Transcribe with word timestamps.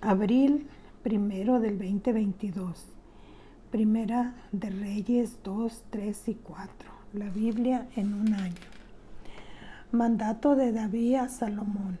Abril 0.00 0.68
primero 1.02 1.60
del 1.60 1.78
2022. 1.78 2.84
Primera 3.70 4.34
de 4.52 4.70
Reyes 4.70 5.38
2, 5.42 5.84
3 5.90 6.28
y 6.28 6.34
4. 6.34 6.90
La 7.12 7.28
Biblia 7.30 7.88
en 7.96 8.14
un 8.14 8.34
año. 8.34 8.54
Mandato 9.92 10.56
de 10.56 10.72
David 10.72 11.16
a 11.16 11.28
Salomón. 11.28 11.98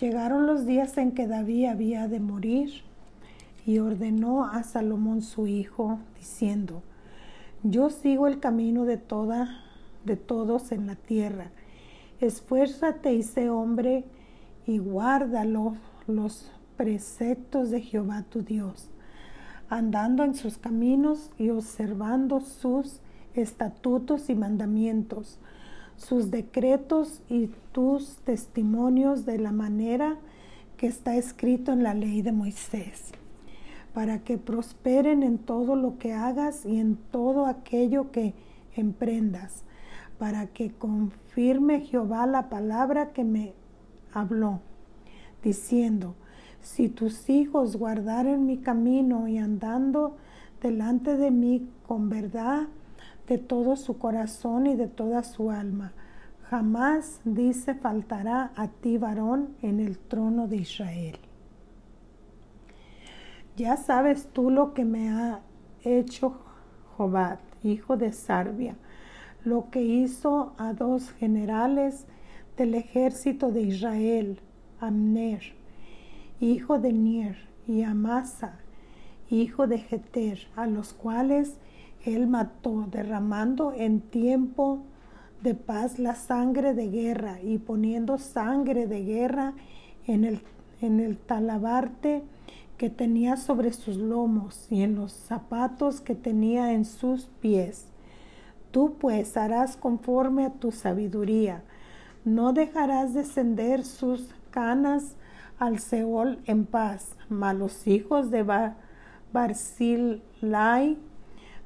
Llegaron 0.00 0.46
los 0.46 0.66
días 0.66 0.98
en 0.98 1.12
que 1.12 1.26
David 1.26 1.66
había 1.66 2.08
de 2.08 2.20
morir 2.20 2.82
y 3.64 3.78
ordenó 3.78 4.44
a 4.44 4.62
Salomón 4.64 5.22
su 5.22 5.46
hijo, 5.46 5.98
diciendo, 6.18 6.82
Yo 7.62 7.90
sigo 7.90 8.26
el 8.26 8.40
camino 8.40 8.84
de 8.84 8.96
toda, 8.96 9.60
de 10.04 10.16
todos 10.16 10.72
en 10.72 10.86
la 10.86 10.96
tierra. 10.96 11.50
Esfuérzate 12.22 13.12
y 13.12 13.22
sé 13.22 13.50
hombre 13.50 14.04
y 14.66 14.78
guarda 14.78 15.44
los, 15.44 15.74
los 16.06 16.50
preceptos 16.76 17.70
de 17.70 17.80
Jehová 17.80 18.24
tu 18.30 18.42
Dios 18.42 18.92
andando 19.72 20.22
en 20.22 20.34
sus 20.34 20.58
caminos 20.58 21.30
y 21.38 21.48
observando 21.48 22.40
sus 22.40 23.00
estatutos 23.32 24.28
y 24.28 24.34
mandamientos, 24.34 25.38
sus 25.96 26.30
decretos 26.30 27.22
y 27.30 27.48
tus 27.72 28.16
testimonios 28.18 29.24
de 29.24 29.38
la 29.38 29.50
manera 29.50 30.18
que 30.76 30.88
está 30.88 31.16
escrito 31.16 31.72
en 31.72 31.82
la 31.82 31.94
ley 31.94 32.20
de 32.20 32.32
Moisés, 32.32 33.12
para 33.94 34.18
que 34.18 34.36
prosperen 34.36 35.22
en 35.22 35.38
todo 35.38 35.74
lo 35.74 35.96
que 35.96 36.12
hagas 36.12 36.66
y 36.66 36.78
en 36.78 36.96
todo 36.96 37.46
aquello 37.46 38.10
que 38.10 38.34
emprendas, 38.76 39.64
para 40.18 40.46
que 40.46 40.70
confirme 40.70 41.80
Jehová 41.80 42.26
la 42.26 42.48
palabra 42.48 43.12
que 43.12 43.24
me 43.24 43.54
habló, 44.12 44.60
diciendo, 45.42 46.14
si 46.60 46.88
tus 46.88 47.28
hijos 47.28 47.76
guardaren 47.76 48.46
mi 48.46 48.58
camino 48.58 49.26
y 49.26 49.38
andando 49.38 50.16
delante 50.60 51.16
de 51.16 51.30
mí 51.30 51.68
con 51.86 52.08
verdad 52.08 52.68
de 53.26 53.38
todo 53.38 53.76
su 53.76 53.98
corazón 53.98 54.66
y 54.66 54.76
de 54.76 54.86
toda 54.86 55.24
su 55.24 55.50
alma, 55.50 55.92
jamás, 56.48 57.20
dice, 57.24 57.74
faltará 57.74 58.52
a 58.56 58.68
ti 58.68 58.98
varón 58.98 59.56
en 59.62 59.80
el 59.80 59.98
trono 59.98 60.46
de 60.46 60.56
Israel. 60.56 61.18
Ya 63.56 63.76
sabes 63.76 64.28
tú 64.32 64.50
lo 64.50 64.72
que 64.72 64.84
me 64.84 65.10
ha 65.10 65.40
hecho 65.82 66.38
Jobat, 66.96 67.40
hijo 67.62 67.96
de 67.96 68.12
Sarbia, 68.12 68.76
lo 69.44 69.70
que 69.70 69.82
hizo 69.82 70.52
a 70.58 70.72
dos 70.72 71.10
generales 71.12 72.06
del 72.56 72.74
ejército 72.74 73.50
de 73.50 73.62
Israel, 73.62 74.40
Amner, 74.80 75.42
hijo 76.40 76.78
de 76.78 76.92
Nier, 76.92 77.52
y 77.66 77.82
Amasa, 77.82 78.58
hijo 79.30 79.66
de 79.66 79.78
Jeter, 79.78 80.38
a 80.56 80.66
los 80.66 80.92
cuales 80.92 81.56
él 82.04 82.26
mató, 82.26 82.86
derramando 82.90 83.72
en 83.72 84.00
tiempo 84.00 84.82
de 85.42 85.54
paz 85.54 85.98
la 85.98 86.14
sangre 86.14 86.74
de 86.74 86.88
guerra 86.88 87.40
y 87.40 87.58
poniendo 87.58 88.18
sangre 88.18 88.86
de 88.86 89.04
guerra 89.04 89.54
en 90.06 90.24
el, 90.24 90.42
en 90.80 91.00
el 91.00 91.16
talabarte 91.16 92.22
que 92.76 92.90
tenía 92.90 93.36
sobre 93.36 93.72
sus 93.72 93.96
lomos 93.96 94.66
y 94.70 94.82
en 94.82 94.96
los 94.96 95.12
zapatos 95.12 96.00
que 96.00 96.14
tenía 96.14 96.72
en 96.72 96.84
sus 96.84 97.26
pies. 97.40 97.91
Tú 98.72 98.96
pues 98.98 99.36
harás 99.36 99.76
conforme 99.76 100.46
a 100.46 100.50
tu 100.50 100.72
sabiduría, 100.72 101.62
no 102.24 102.52
dejarás 102.52 103.14
descender 103.14 103.84
sus 103.84 104.34
canas 104.50 105.16
al 105.58 105.78
Seol 105.78 106.40
en 106.46 106.66
paz. 106.66 107.16
Mas 107.28 107.54
los 107.54 107.86
hijos 107.86 108.30
de 108.30 108.44
Barzilai, 109.32 110.98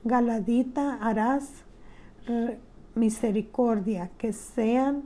Galadita, 0.05 0.99
harás 1.01 1.65
misericordia, 2.95 4.11
que 4.19 4.33
sean 4.33 5.05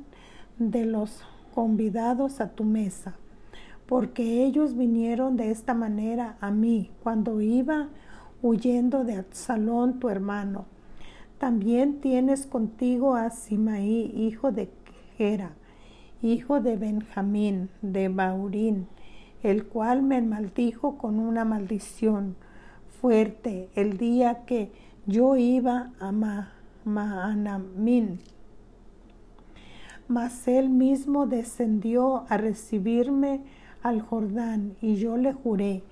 de 0.58 0.86
los 0.86 1.22
convidados 1.54 2.40
a 2.40 2.50
tu 2.50 2.64
mesa, 2.64 3.14
porque 3.86 4.44
ellos 4.44 4.76
vinieron 4.76 5.36
de 5.36 5.50
esta 5.50 5.74
manera 5.74 6.36
a 6.40 6.50
mí 6.50 6.90
cuando 7.02 7.40
iba 7.40 7.88
huyendo 8.42 9.04
de 9.04 9.16
Absalón 9.16 10.00
tu 10.00 10.08
hermano. 10.08 10.64
También 11.40 12.02
tienes 12.02 12.46
contigo 12.46 13.14
a 13.14 13.30
Simaí, 13.30 14.12
hijo 14.14 14.52
de 14.52 14.68
Gera, 15.16 15.52
hijo 16.20 16.60
de 16.60 16.76
Benjamín 16.76 17.70
de 17.80 18.10
Baurín, 18.10 18.88
el 19.42 19.64
cual 19.64 20.02
me 20.02 20.20
maldijo 20.20 20.98
con 20.98 21.18
una 21.18 21.46
maldición 21.46 22.36
fuerte 23.00 23.70
el 23.74 23.96
día 23.96 24.44
que 24.44 24.70
yo 25.06 25.38
iba 25.38 25.92
a 25.98 26.12
Maanamín. 26.84 28.20
Mas 30.08 30.46
él 30.46 30.68
mismo 30.68 31.26
descendió 31.26 32.26
a 32.28 32.36
recibirme 32.36 33.40
al 33.82 34.02
Jordán 34.02 34.76
y 34.82 34.96
yo 34.96 35.16
le 35.16 35.32
juré 35.32 35.84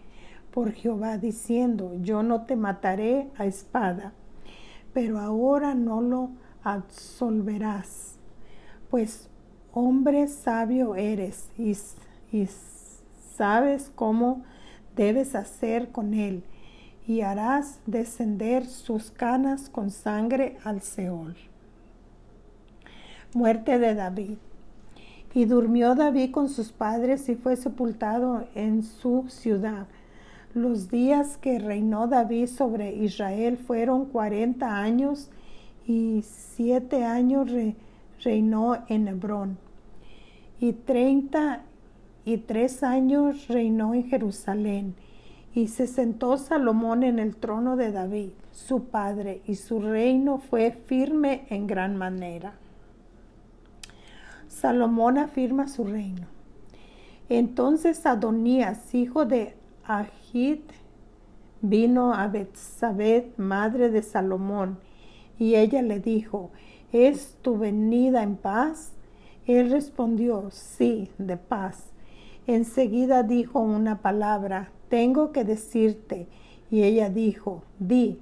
por 0.50 0.72
Jehová 0.72 1.16
diciendo, 1.16 1.94
yo 2.02 2.22
no 2.22 2.42
te 2.42 2.54
mataré 2.54 3.30
a 3.38 3.46
espada, 3.46 4.12
pero 4.98 5.20
ahora 5.20 5.74
no 5.74 6.00
lo 6.00 6.30
absolverás, 6.64 8.18
pues 8.90 9.28
hombre 9.72 10.26
sabio 10.26 10.96
eres 10.96 11.46
y, 11.56 11.76
sabes 13.36 13.92
cómo 13.94 14.42
debes 14.96 15.36
hacer 15.36 15.92
con 15.92 16.14
él 16.14 16.42
y 17.06 17.20
harás 17.20 17.78
descender 17.86 18.66
sus 18.66 19.12
canas 19.12 19.70
con 19.70 19.92
sangre 19.92 20.58
al 20.64 20.82
Seol. 20.82 21.36
Muerte 23.34 23.78
de 23.78 23.94
David. 23.94 24.38
Y 25.32 25.44
durmió 25.44 25.94
David 25.94 26.32
con 26.32 26.48
sus 26.48 26.72
padres 26.72 27.28
y 27.28 27.36
fue 27.36 27.54
sepultado 27.54 28.48
en 28.56 28.82
su 28.82 29.26
ciudad. 29.28 29.86
Los 30.58 30.90
días 30.90 31.36
que 31.36 31.60
reinó 31.60 32.08
David 32.08 32.48
sobre 32.48 32.92
Israel 32.92 33.58
fueron 33.58 34.06
cuarenta 34.06 34.78
años 34.78 35.30
y 35.86 36.24
siete 36.24 37.04
años 37.04 37.48
reinó 38.24 38.78
en 38.88 39.06
Hebrón 39.06 39.56
y 40.58 40.72
treinta 40.72 41.62
y 42.24 42.38
tres 42.38 42.82
años 42.82 43.46
reinó 43.46 43.94
en 43.94 44.08
Jerusalén. 44.08 44.94
Y 45.54 45.68
se 45.68 45.86
sentó 45.86 46.36
Salomón 46.36 47.04
en 47.04 47.20
el 47.20 47.36
trono 47.36 47.76
de 47.76 47.92
David, 47.92 48.30
su 48.50 48.86
padre, 48.86 49.42
y 49.46 49.54
su 49.54 49.80
reino 49.80 50.38
fue 50.38 50.72
firme 50.72 51.46
en 51.50 51.68
gran 51.68 51.96
manera. 51.96 52.54
Salomón 54.48 55.18
afirma 55.18 55.68
su 55.68 55.84
reino. 55.84 56.26
Entonces 57.28 58.04
Adonías, 58.06 58.92
hijo 58.92 59.24
de 59.24 59.54
Agit, 59.88 60.70
vino 61.62 62.12
a 62.12 62.28
Betsabé, 62.28 63.32
madre 63.38 63.88
de 63.88 64.02
Salomón, 64.02 64.78
y 65.38 65.54
ella 65.54 65.80
le 65.80 65.98
dijo, 65.98 66.50
¿es 66.92 67.38
tu 67.40 67.56
venida 67.56 68.22
en 68.22 68.36
paz? 68.36 68.92
Él 69.46 69.70
respondió, 69.70 70.50
sí, 70.50 71.08
de 71.16 71.38
paz. 71.38 71.86
Enseguida 72.46 73.22
dijo 73.22 73.60
una 73.60 74.02
palabra, 74.02 74.72
tengo 74.90 75.32
que 75.32 75.44
decirte. 75.44 76.28
Y 76.70 76.82
ella 76.82 77.08
dijo, 77.08 77.62
di. 77.78 78.18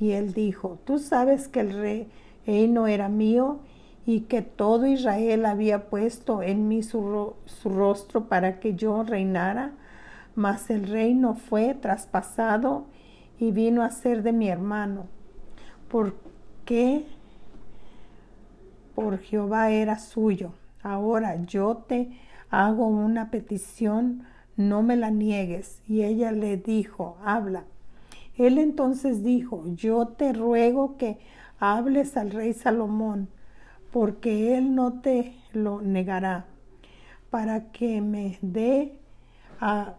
Y 0.00 0.12
él 0.12 0.32
dijo, 0.32 0.80
tú 0.84 0.98
sabes 0.98 1.46
que 1.46 1.60
el 1.60 1.74
rey 1.74 2.08
no 2.68 2.88
era 2.88 3.08
mío 3.08 3.60
y 4.04 4.22
que 4.22 4.42
todo 4.42 4.84
Israel 4.84 5.46
había 5.46 5.88
puesto 5.88 6.42
en 6.42 6.66
mí 6.66 6.82
su 6.82 7.34
rostro 7.64 8.24
para 8.24 8.58
que 8.58 8.74
yo 8.74 9.04
reinara, 9.04 9.74
mas 10.34 10.70
el 10.70 10.86
reino 10.86 11.34
fue 11.34 11.74
traspasado 11.74 12.86
y 13.38 13.52
vino 13.52 13.82
a 13.82 13.90
ser 13.90 14.22
de 14.22 14.32
mi 14.32 14.48
hermano. 14.48 15.06
¿Por 15.88 16.16
qué? 16.64 17.06
Por 18.94 19.18
Jehová 19.18 19.70
era 19.70 19.98
suyo 19.98 20.52
Ahora 20.84 21.42
yo 21.46 21.78
te 21.78 22.10
hago 22.50 22.86
una 22.86 23.30
petición, 23.30 24.24
no 24.54 24.82
me 24.82 24.96
la 24.96 25.08
niegues. 25.10 25.82
Y 25.88 26.02
ella 26.02 26.30
le 26.30 26.58
dijo, 26.58 27.16
habla. 27.24 27.64
Él 28.36 28.58
entonces 28.58 29.24
dijo, 29.24 29.64
yo 29.74 30.08
te 30.08 30.34
ruego 30.34 30.98
que 30.98 31.18
hables 31.58 32.18
al 32.18 32.32
rey 32.32 32.52
Salomón, 32.52 33.28
porque 33.92 34.58
él 34.58 34.74
no 34.74 35.00
te 35.00 35.34
lo 35.54 35.80
negará, 35.80 36.44
para 37.30 37.72
que 37.72 38.02
me 38.02 38.38
dé 38.42 38.98
a 39.60 39.94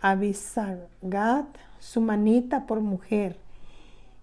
Abisagat 0.00 1.46
su 1.78 2.00
manita 2.00 2.66
por 2.66 2.80
mujer. 2.80 3.36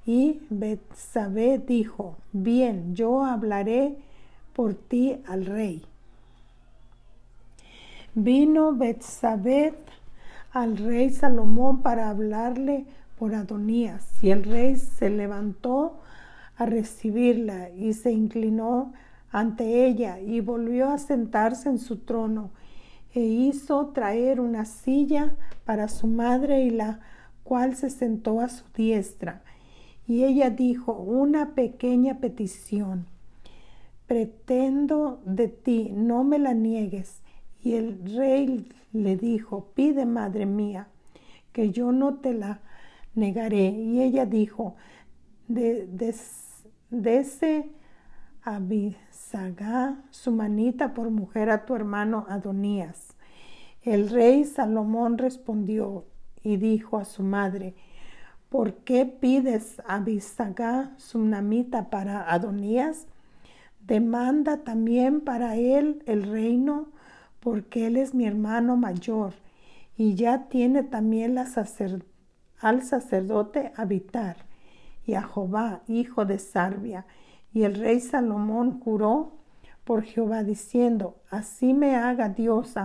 Y 0.05 0.41
Betsabé 0.49 1.57
dijo, 1.57 2.15
bien, 2.31 2.95
yo 2.95 3.23
hablaré 3.23 3.97
por 4.53 4.75
ti 4.75 5.17
al 5.27 5.45
rey. 5.45 5.83
Vino 8.13 8.73
Betsabet 8.73 9.75
al 10.51 10.77
rey 10.77 11.09
Salomón 11.09 11.81
para 11.81 12.09
hablarle 12.09 12.85
por 13.19 13.33
Adonías, 13.33 14.07
y 14.21 14.29
el 14.29 14.43
rey 14.43 14.75
se 14.75 15.09
levantó 15.09 15.99
a 16.57 16.65
recibirla 16.65 17.69
y 17.69 17.93
se 17.93 18.11
inclinó 18.11 18.93
ante 19.31 19.85
ella 19.85 20.19
y 20.19 20.39
volvió 20.39 20.89
a 20.89 20.97
sentarse 20.97 21.67
en 21.67 21.79
su 21.79 21.97
trono 21.97 22.51
e 23.15 23.21
hizo 23.21 23.87
traer 23.87 24.41
una 24.41 24.65
silla 24.65 25.35
para 25.63 25.87
su 25.87 26.05
madre 26.05 26.65
y 26.65 26.69
la 26.69 26.99
cual 27.43 27.75
se 27.75 27.89
sentó 27.89 28.41
a 28.41 28.49
su 28.49 28.65
diestra. 28.75 29.41
Y 30.05 30.25
ella 30.25 30.49
dijo, 30.49 30.91
una 30.91 31.55
pequeña 31.55 32.19
petición. 32.19 33.07
Pretendo 34.05 35.21
de 35.25 35.47
ti, 35.47 35.91
no 35.93 36.23
me 36.23 36.37
la 36.37 36.53
niegues. 36.53 37.21
Y 37.63 37.73
el 37.73 37.99
rey 38.15 38.67
le 38.91 39.15
dijo, 39.15 39.71
pide, 39.73 40.05
madre 40.05 40.45
mía, 40.45 40.89
que 41.53 41.71
yo 41.71 41.91
no 41.91 42.15
te 42.15 42.33
la 42.33 42.59
negaré. 43.15 43.69
Y 43.69 44.01
ella 44.01 44.25
dijo, 44.25 44.75
de, 45.47 45.87
ese 46.91 47.69
Abisagá 48.43 50.03
su 50.11 50.31
manita 50.31 50.93
por 50.93 51.09
mujer 51.09 51.49
a 51.49 51.65
tu 51.65 51.75
hermano 51.75 52.25
Adonías. 52.29 53.04
El 53.85 54.09
rey 54.09 54.45
Salomón 54.45 55.19
respondió 55.19 56.05
y 56.41 56.57
dijo 56.57 56.97
a 56.97 57.05
su 57.05 57.21
madre, 57.21 57.75
¿por 58.49 58.77
qué 58.77 59.05
pides 59.05 59.79
a 59.85 59.97
Abisagá 59.97 60.95
su 60.97 61.19
namita 61.19 61.91
para 61.91 62.33
Adonías? 62.33 63.05
Demanda 63.81 64.63
también 64.63 65.21
para 65.21 65.55
él 65.55 66.01
el 66.07 66.23
reino, 66.23 66.87
porque 67.39 67.85
él 67.85 67.97
es 67.97 68.15
mi 68.15 68.25
hermano 68.25 68.75
mayor 68.75 69.35
y 69.95 70.15
ya 70.15 70.49
tiene 70.49 70.81
también 70.81 71.37
al 71.37 72.81
sacerdote 72.81 73.71
habitar 73.75 74.37
y 75.05 75.13
a 75.13 75.21
Jehová, 75.21 75.83
hijo 75.87 76.25
de 76.25 76.39
Sarbia 76.39 77.05
y 77.53 77.65
el 77.65 77.75
rey 77.75 77.99
Salomón 77.99 78.79
juró 78.79 79.33
por 79.83 80.01
Jehová 80.01 80.43
diciendo, 80.43 81.17
así 81.29 81.75
me 81.75 81.95
haga 81.95 82.29
Dios 82.29 82.77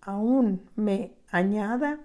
aún 0.00 0.62
me 0.76 1.12
añada 1.30 1.98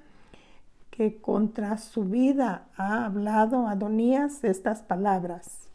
que 0.89 1.19
contra 1.19 1.77
su 1.77 2.03
vida 2.03 2.67
ha 2.77 3.05
hablado 3.05 3.67
Adonías 3.67 4.43
estas 4.43 4.83
palabras. 4.83 5.67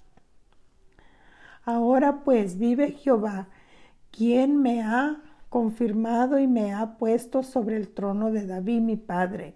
Ahora 1.64 2.20
pues 2.24 2.58
vive 2.58 2.92
Jehová, 2.92 3.48
quien 4.10 4.62
me 4.62 4.82
ha 4.82 5.20
confirmado 5.48 6.38
y 6.38 6.46
me 6.46 6.72
ha 6.72 6.98
puesto 6.98 7.42
sobre 7.42 7.76
el 7.76 7.88
trono 7.88 8.30
de 8.30 8.46
David 8.46 8.80
mi 8.80 8.96
padre, 8.96 9.54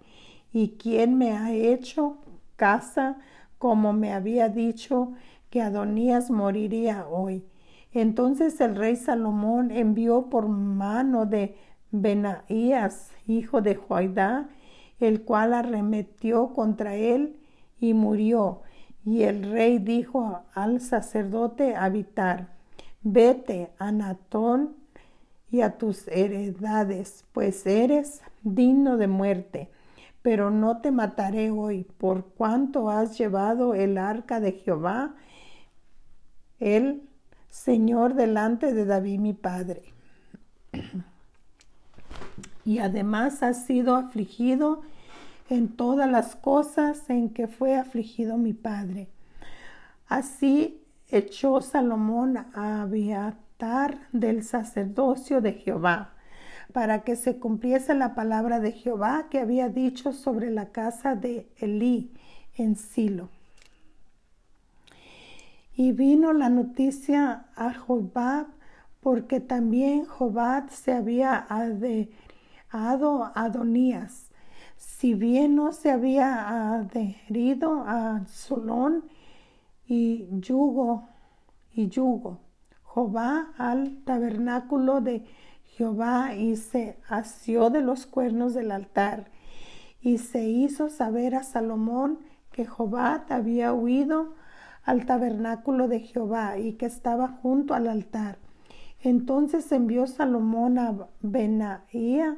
y 0.51 0.71
quien 0.71 1.17
me 1.17 1.31
ha 1.31 1.51
hecho 1.53 2.17
casa 2.55 3.17
como 3.57 3.93
me 3.93 4.13
había 4.13 4.49
dicho 4.49 5.13
que 5.49 5.61
Adonías 5.61 6.29
moriría 6.29 7.07
hoy. 7.07 7.45
Entonces 7.93 8.59
el 8.59 8.75
rey 8.75 8.95
Salomón 8.95 9.71
envió 9.71 10.29
por 10.29 10.47
mano 10.47 11.25
de 11.25 11.55
Benaías, 11.93 13.11
hijo 13.27 13.61
de 13.61 13.75
Joaidá, 13.75 14.49
el 14.99 15.21
cual 15.21 15.53
arremetió 15.53 16.53
contra 16.53 16.95
él 16.95 17.39
y 17.79 17.93
murió. 17.93 18.63
Y 19.05 19.23
el 19.23 19.49
rey 19.51 19.77
dijo 19.77 20.41
al 20.53 20.81
sacerdote 20.81 21.75
Habitar, 21.75 22.49
vete 23.03 23.69
a 23.77 23.91
Natón 23.91 24.75
y 25.51 25.61
a 25.61 25.77
tus 25.77 26.07
heredades, 26.07 27.25
pues 27.31 27.65
eres 27.67 28.21
digno 28.41 28.97
de 28.97 29.07
muerte. 29.07 29.69
Pero 30.23 30.49
no 30.49 30.81
te 30.81 30.89
mataré 30.89 31.51
hoy, 31.51 31.85
por 31.97 32.25
cuanto 32.25 32.89
has 32.89 33.17
llevado 33.17 33.75
el 33.75 33.97
arca 33.97 34.39
de 34.39 34.53
Jehová 34.53 35.15
el 36.59 37.07
Señor 37.49 38.15
delante 38.15 38.73
de 38.73 38.85
David 38.85 39.19
mi 39.19 39.33
padre. 39.33 39.93
Y 42.65 42.79
además 42.79 43.43
ha 43.43 43.53
sido 43.53 43.95
afligido 43.95 44.81
en 45.49 45.67
todas 45.69 46.09
las 46.09 46.35
cosas 46.35 47.09
en 47.09 47.29
que 47.29 47.47
fue 47.47 47.75
afligido 47.75 48.37
mi 48.37 48.53
padre. 48.53 49.07
Así 50.07 50.81
echó 51.09 51.61
Salomón 51.61 52.37
a 52.37 52.81
Abiatar 52.81 53.97
del 54.11 54.43
sacerdocio 54.43 55.41
de 55.41 55.53
Jehová, 55.53 56.13
para 56.71 57.03
que 57.03 57.15
se 57.15 57.37
cumpliese 57.37 57.93
la 57.93 58.15
palabra 58.15 58.59
de 58.59 58.71
Jehová 58.71 59.27
que 59.29 59.39
había 59.39 59.69
dicho 59.69 60.11
sobre 60.11 60.49
la 60.49 60.69
casa 60.69 61.15
de 61.15 61.47
Elí 61.57 62.11
en 62.55 62.75
Silo. 62.75 63.29
Y 65.75 65.91
vino 65.91 66.33
la 66.33 66.49
noticia 66.49 67.45
a 67.55 67.73
Jobab, 67.73 68.47
porque 69.01 69.39
también 69.39 70.05
Jobab 70.05 70.69
se 70.69 70.93
había 70.93 71.45
adherido 71.49 72.13
a 72.19 72.22
Adonías, 72.73 74.31
si 74.77 75.13
bien 75.13 75.55
no 75.55 75.71
se 75.71 75.91
había 75.91 76.73
adherido 76.73 77.83
a 77.85 78.25
Solón 78.27 79.05
y 79.85 80.27
yugo 80.31 81.07
y 81.73 81.87
yugo. 81.87 82.39
Jobab 82.83 83.47
al 83.57 84.03
tabernáculo 84.03 85.01
de 85.01 85.25
Jehová 85.65 86.35
y 86.35 86.55
se 86.55 86.99
asió 87.07 87.69
de 87.69 87.81
los 87.81 88.05
cuernos 88.05 88.53
del 88.53 88.71
altar 88.71 89.31
y 90.01 90.17
se 90.17 90.47
hizo 90.47 90.89
saber 90.89 91.33
a 91.33 91.43
Salomón 91.43 92.19
que 92.51 92.65
Jobab 92.65 93.31
había 93.31 93.73
huido 93.73 94.35
al 94.83 95.05
tabernáculo 95.05 95.87
de 95.87 96.01
Jehová 96.01 96.57
y 96.57 96.73
que 96.73 96.85
estaba 96.85 97.29
junto 97.29 97.73
al 97.73 97.87
altar. 97.87 98.37
Entonces 99.01 99.71
envió 99.71 100.07
Salomón 100.07 100.77
a 100.77 101.07
Benaía, 101.21 102.37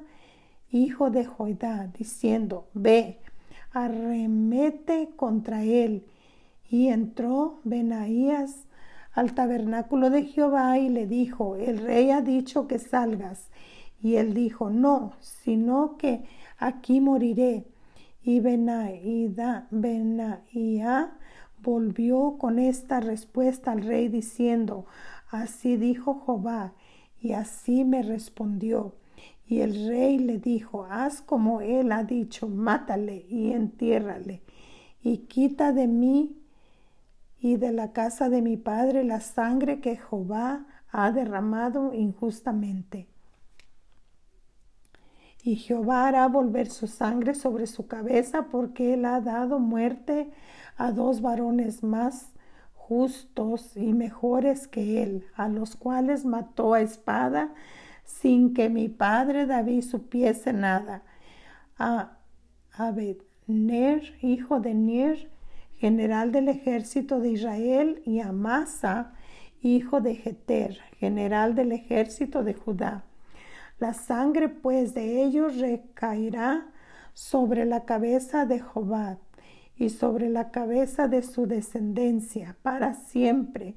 hijo 0.75 1.10
de 1.10 1.25
Joidá, 1.25 1.89
diciendo, 1.98 2.68
Ve, 2.74 3.19
arremete 3.72 5.10
contra 5.16 5.63
él. 5.63 6.06
Y 6.69 6.88
entró 6.89 7.60
Benaías 7.63 8.66
al 9.13 9.33
tabernáculo 9.33 10.10
de 10.10 10.24
Jehová 10.24 10.77
y 10.77 10.89
le 10.89 11.07
dijo, 11.07 11.56
El 11.56 11.77
rey 11.77 12.12
ha 12.12 12.22
dicho 12.22 12.68
que 12.68 12.80
salgas. 12.80 13.50
Y 14.01 14.15
él 14.15 14.34
dijo, 14.34 14.70
No, 14.70 15.13
sino 15.22 15.98
que 15.98 16.25
aquí 16.58 17.00
moriré. 17.00 17.65
Y 18.24 18.39
Benaía, 18.39 19.67
Benaía 19.72 21.13
volvió 21.62 22.38
con 22.38 22.60
esta 22.60 23.00
respuesta 23.00 23.72
al 23.72 23.84
rey 23.84 24.10
diciendo, 24.10 24.86
Así 25.32 25.77
dijo 25.77 26.22
Jehová, 26.25 26.74
y 27.20 27.34
así 27.34 27.84
me 27.84 28.03
respondió. 28.03 28.94
Y 29.48 29.62
el 29.62 29.88
rey 29.88 30.18
le 30.18 30.40
dijo, 30.40 30.86
Haz 30.90 31.22
como 31.22 31.62
él 31.62 31.92
ha 31.92 32.04
dicho, 32.04 32.48
mátale 32.48 33.25
y 33.30 33.52
entiérrale, 33.52 34.42
y 35.02 35.20
quita 35.20 35.72
de 35.72 35.88
mí 35.88 36.42
y 37.40 37.58
de 37.58 37.72
la 37.72 37.92
casa 37.92 38.30
de 38.30 38.42
mi 38.42 38.58
padre 38.58 39.04
la 39.04 39.20
sangre 39.20 39.80
que 39.80 39.98
Jehová 39.98 40.66
ha 40.92 41.12
derramado 41.12 41.94
injustamente. 41.94 43.08
Y 45.44 45.58
Jehová 45.58 46.08
hará 46.08 46.28
volver 46.28 46.72
su 46.72 46.88
sangre 46.88 47.36
sobre 47.36 47.68
su 47.68 47.86
cabeza 47.86 48.48
porque 48.50 48.96
él 48.96 49.06
ha 49.06 49.22
dado 49.22 49.60
muerte 49.60 50.32
a 50.75 50.92
dos 50.92 51.22
varones 51.22 51.84
más 51.84 52.34
justos 52.74 53.78
y 53.78 53.94
mejores 53.94 54.68
que 54.68 55.04
él, 55.04 55.25
a 55.36 55.48
los 55.48 55.75
cuales 55.75 56.25
mató 56.25 56.74
a 56.74 56.82
espada 56.82 57.54
sin 58.06 58.54
que 58.54 58.70
mi 58.70 58.88
padre 58.88 59.46
David 59.46 59.82
supiese 59.82 60.54
nada. 60.54 61.04
A 61.78 62.18
Abedner, 62.72 64.02
hijo 64.22 64.60
de 64.60 64.74
Ner, 64.74 65.30
general 65.78 66.32
del 66.32 66.48
ejército 66.48 67.20
de 67.20 67.32
Israel, 67.32 68.02
y 68.06 68.20
a 68.20 68.32
Masa, 68.32 69.14
hijo 69.62 70.00
de 70.00 70.16
Jeter, 70.16 70.80
general 71.00 71.56
del 71.56 71.72
ejército 71.72 72.44
de 72.44 72.54
Judá. 72.54 73.04
La 73.80 73.94
sangre 73.94 74.48
pues 74.48 74.94
de 74.94 75.24
ellos 75.24 75.58
recaerá 75.58 76.68
sobre 77.14 77.66
la 77.66 77.84
cabeza 77.86 78.46
de 78.46 78.60
Jobad 78.60 79.18
y 79.76 79.90
sobre 79.90 80.30
la 80.30 80.52
cabeza 80.52 81.08
de 81.08 81.22
su 81.22 81.48
descendencia 81.48 82.56
para 82.62 82.94
siempre, 82.94 83.76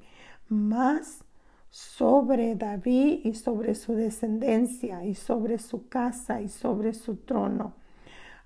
más 0.49 1.25
sobre 1.71 2.55
David 2.55 3.21
y 3.25 3.35
sobre 3.35 3.75
su 3.75 3.95
descendencia 3.95 5.05
y 5.05 5.15
sobre 5.15 5.59
su 5.59 5.89
casa 5.89 6.41
y 6.41 6.49
sobre 6.49 6.95
su 6.95 7.17
trono. 7.17 7.75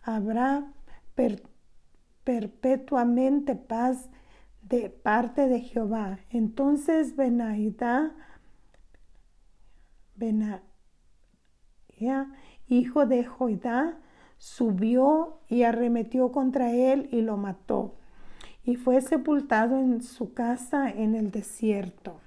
Habrá 0.02 0.72
perpetuamente 2.24 3.54
paz 3.54 4.08
de 4.62 4.90
parte 4.90 5.48
de 5.48 5.60
Jehová. 5.60 6.18
Entonces 6.30 7.14
Benaidá 7.16 8.12
hijo 12.68 13.06
de 13.06 13.24
Joidá, 13.24 13.98
subió 14.38 15.38
y 15.48 15.62
arremetió 15.62 16.32
contra 16.32 16.72
él 16.72 17.08
y 17.12 17.22
lo 17.22 17.36
mató, 17.36 17.94
y 18.64 18.76
fue 18.76 19.00
sepultado 19.00 19.78
en 19.78 20.02
su 20.02 20.32
casa 20.32 20.90
en 20.90 21.14
el 21.14 21.30
desierto. 21.30 22.21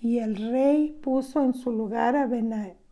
Y 0.00 0.18
el 0.18 0.36
rey 0.36 0.98
puso 1.02 1.42
en 1.42 1.54
su 1.54 1.72
lugar 1.72 2.16
a 2.16 2.28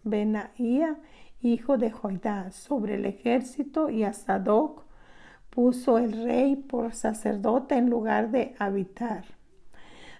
Benaía, 0.02 0.98
hijo 1.40 1.78
de 1.78 1.90
Joidá, 1.90 2.50
sobre 2.50 2.94
el 2.94 3.04
ejército, 3.04 3.90
y 3.90 4.02
a 4.02 4.12
Sadoc 4.12 4.84
puso 5.50 5.98
el 5.98 6.24
rey 6.24 6.56
por 6.56 6.94
sacerdote 6.94 7.76
en 7.76 7.88
lugar 7.88 8.30
de 8.30 8.54
habitar. 8.58 9.24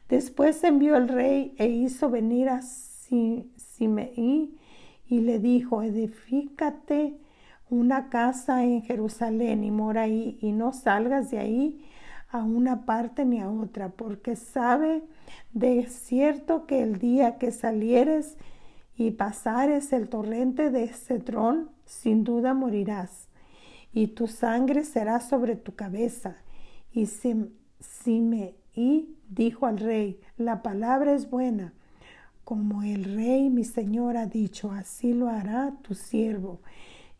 Después 0.08 0.62
envió 0.62 0.96
el 0.96 1.08
rey 1.08 1.54
e 1.58 1.66
hizo 1.66 2.08
venir 2.08 2.48
a 2.48 2.62
Simeí 2.62 4.56
y 5.08 5.20
le 5.20 5.38
dijo, 5.38 5.82
edifícate 5.82 7.18
una 7.68 8.08
casa 8.08 8.64
en 8.64 8.82
Jerusalén 8.82 9.64
y 9.64 9.70
mora 9.70 10.02
ahí 10.02 10.38
y 10.40 10.52
no 10.52 10.72
salgas 10.72 11.30
de 11.30 11.38
ahí 11.38 11.84
a 12.30 12.42
una 12.44 12.86
parte 12.86 13.24
ni 13.24 13.40
a 13.40 13.50
otra, 13.50 13.88
porque 13.88 14.36
sabe 14.36 15.02
de 15.52 15.86
cierto 15.86 16.66
que 16.66 16.82
el 16.82 16.98
día 16.98 17.38
que 17.38 17.50
salieres 17.50 18.36
y 18.96 19.12
pasares 19.12 19.92
el 19.92 20.08
torrente 20.08 20.70
de 20.70 20.88
Cedrón, 20.88 21.70
sin 21.84 22.24
duda 22.24 22.54
morirás, 22.54 23.28
y 23.92 24.08
tu 24.08 24.26
sangre 24.26 24.84
será 24.84 25.20
sobre 25.20 25.56
tu 25.56 25.74
cabeza. 25.74 26.36
Y 26.92 27.06
Simeí 27.80 29.16
dijo 29.28 29.66
al 29.66 29.78
rey, 29.78 30.20
la 30.36 30.62
palabra 30.62 31.14
es 31.14 31.28
buena, 31.28 31.74
como 32.44 32.82
el 32.82 33.04
rey 33.04 33.50
mi 33.50 33.64
señor 33.64 34.16
ha 34.16 34.26
dicho, 34.26 34.70
así 34.70 35.12
lo 35.12 35.28
hará 35.28 35.74
tu 35.82 35.94
siervo 35.94 36.60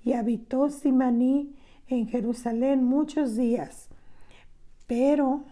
y 0.06 0.12
habitó 0.12 0.70
Simaní 0.70 1.52
en 1.88 2.06
Jerusalén 2.06 2.84
muchos 2.84 3.34
días. 3.34 3.88
Pero 4.86 5.42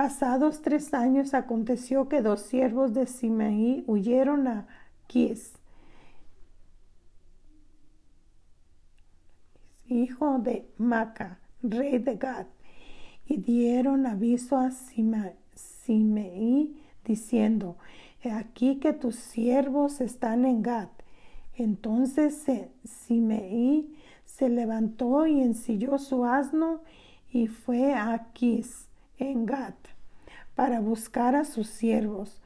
pasados 0.00 0.62
tres 0.62 0.94
años 0.94 1.34
aconteció 1.34 2.08
que 2.08 2.22
dos 2.22 2.40
siervos 2.40 2.94
de 2.94 3.04
Simaní 3.04 3.84
huyeron 3.86 4.48
a 4.48 4.66
Kis, 5.06 5.52
hijo 9.86 10.38
de 10.38 10.66
Maca, 10.78 11.38
rey 11.62 11.98
de 11.98 12.16
Gad, 12.16 12.46
y 13.26 13.42
dieron 13.42 14.06
aviso 14.06 14.56
a 14.56 14.70
Simeí 14.70 15.36
diciendo, 17.04 17.76
He 18.22 18.30
aquí 18.30 18.76
que 18.76 18.94
tus 18.94 19.16
siervos 19.16 20.00
están 20.00 20.46
en 20.46 20.62
Gad 20.62 20.88
entonces 21.56 22.42
Simeí 22.84 23.94
se 24.24 24.48
levantó 24.48 25.26
y 25.26 25.42
ensilló 25.42 25.98
su 25.98 26.24
asno 26.24 26.80
y 27.30 27.48
fue 27.48 27.92
a 27.92 28.14
Aquis, 28.14 28.86
en 29.20 29.44
Gat, 29.44 29.76
para 30.60 30.80
buscar 30.80 31.36
a 31.36 31.46
sus 31.46 31.68
siervos. 31.68 32.38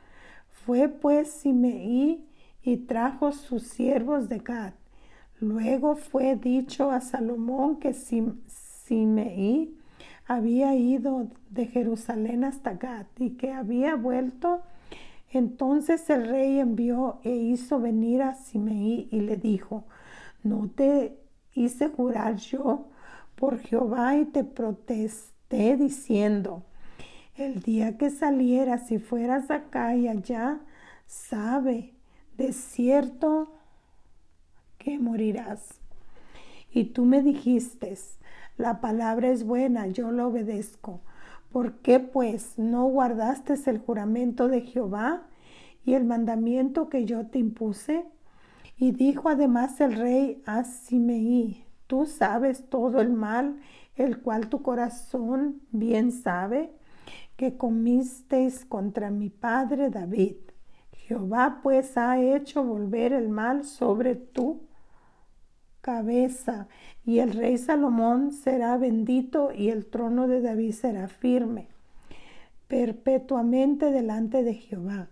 Fue 0.65 0.89
pues 0.89 1.33
Simeí 1.33 2.25
y 2.63 2.77
trajo 2.77 3.33
sus 3.33 3.65
siervos 3.65 4.29
de 4.29 4.39
Gat. 4.39 4.77
Luego 5.41 5.97
fue 5.97 6.37
dicho 6.37 6.93
a 6.93 7.01
Salomón 7.01 7.81
que 7.81 7.93
Simeí 7.93 9.77
había 10.29 10.77
ido 10.77 11.27
de 11.51 11.67
Jerusalén 11.67 12.45
hasta 12.45 12.75
Gat 12.75 13.09
y 13.19 13.31
que 13.31 13.51
había 13.51 13.97
vuelto 13.97 14.63
entonces 15.33 16.09
el 16.09 16.29
rey 16.29 16.61
envió 16.61 17.19
e 17.25 17.35
hizo 17.35 17.81
venir 17.81 18.23
a 18.23 18.37
Simeí 18.37 19.09
y 19.11 19.23
le 19.23 19.37
dijo, 19.37 19.87
¿no 20.45 20.71
te 20.71 21.19
hice 21.53 21.89
jurar 21.89 22.37
yo 22.37 22.87
por 23.35 23.59
Jehová 23.59 24.15
y 24.15 24.27
te 24.27 24.45
protesté 24.45 25.77
diciendo, 25.77 26.63
el 27.37 27.61
día 27.61 27.99
que 27.99 28.11
salieras 28.11 28.91
y 28.93 28.99
fueras 28.99 29.51
acá 29.51 29.97
y 29.97 30.09
allá, 30.09 30.61
sabe 31.07 31.95
de 32.37 32.53
cierto 32.53 33.53
que 34.79 34.99
morirás. 34.99 35.81
Y 36.73 36.87
tú 36.87 37.05
me 37.05 37.23
dijiste, 37.23 37.97
la 38.57 38.81
palabra 38.81 39.29
es 39.29 39.45
buena, 39.45 39.87
yo 39.89 40.13
la 40.13 40.27
obedezco. 40.27 41.01
¿Por 41.51 41.75
qué 41.79 42.01
pues 42.01 42.59
no 42.59 42.85
guardaste 42.87 43.55
el 43.67 43.79
juramento 43.79 44.49
de 44.49 44.63
Jehová 44.63 45.23
y 45.85 45.95
el 45.95 46.05
mandamiento 46.05 46.89
que 46.89 47.05
yo 47.05 47.27
te 47.27 47.39
impuse? 47.39 48.05
Y 48.77 48.91
dijo 48.91 49.29
además 49.29 49.81
el 49.81 49.95
rey 49.95 50.43
a 50.47 50.65
Simeí, 50.65 51.65
tú 51.87 52.07
sabes 52.07 52.69
todo 52.69 53.01
el 53.01 53.13
mal, 53.13 53.61
el 53.97 54.19
cual 54.19 54.49
tu 54.49 54.63
corazón 54.63 55.63
bien 55.71 56.11
sabe, 56.11 56.73
que 57.37 57.57
comisteis 57.57 58.65
contra 58.65 59.11
mi 59.11 59.31
padre 59.31 59.91
David. 59.91 60.37
Jehová 60.93 61.61
pues 61.63 61.97
ha 61.97 62.21
hecho 62.21 62.65
volver 62.65 63.13
el 63.13 63.29
mal 63.29 63.65
sobre 63.65 64.15
tu 64.15 64.63
cabeza, 65.81 66.69
y 67.05 67.19
el 67.19 67.33
rey 67.33 67.59
Salomón 67.59 68.33
será 68.33 68.79
bendito 68.79 69.53
y 69.53 69.69
el 69.69 69.87
trono 69.87 70.29
de 70.29 70.41
David 70.41 70.73
será 70.73 71.09
firme 71.09 71.69
perpetuamente 72.69 73.91
delante 73.91 74.43
de 74.43 74.55
Jehová. 74.55 75.09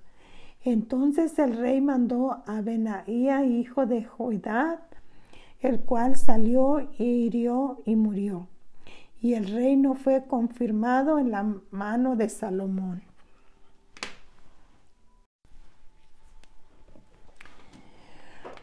Entonces 0.64 1.38
el 1.38 1.56
rey 1.56 1.80
mandó 1.80 2.42
a 2.46 2.60
Benaía, 2.60 3.44
hijo 3.44 3.86
de 3.86 4.04
Joidad, 4.04 4.80
el 5.60 5.80
cual 5.80 6.16
salió 6.16 6.80
hirió 6.98 7.80
y 7.84 7.96
murió. 7.96 8.48
Y 9.22 9.34
el 9.34 9.46
reino 9.46 9.94
fue 9.94 10.24
confirmado 10.26 11.20
en 11.20 11.30
la 11.30 11.54
mano 11.70 12.16
de 12.16 12.28
Salomón. 12.28 13.04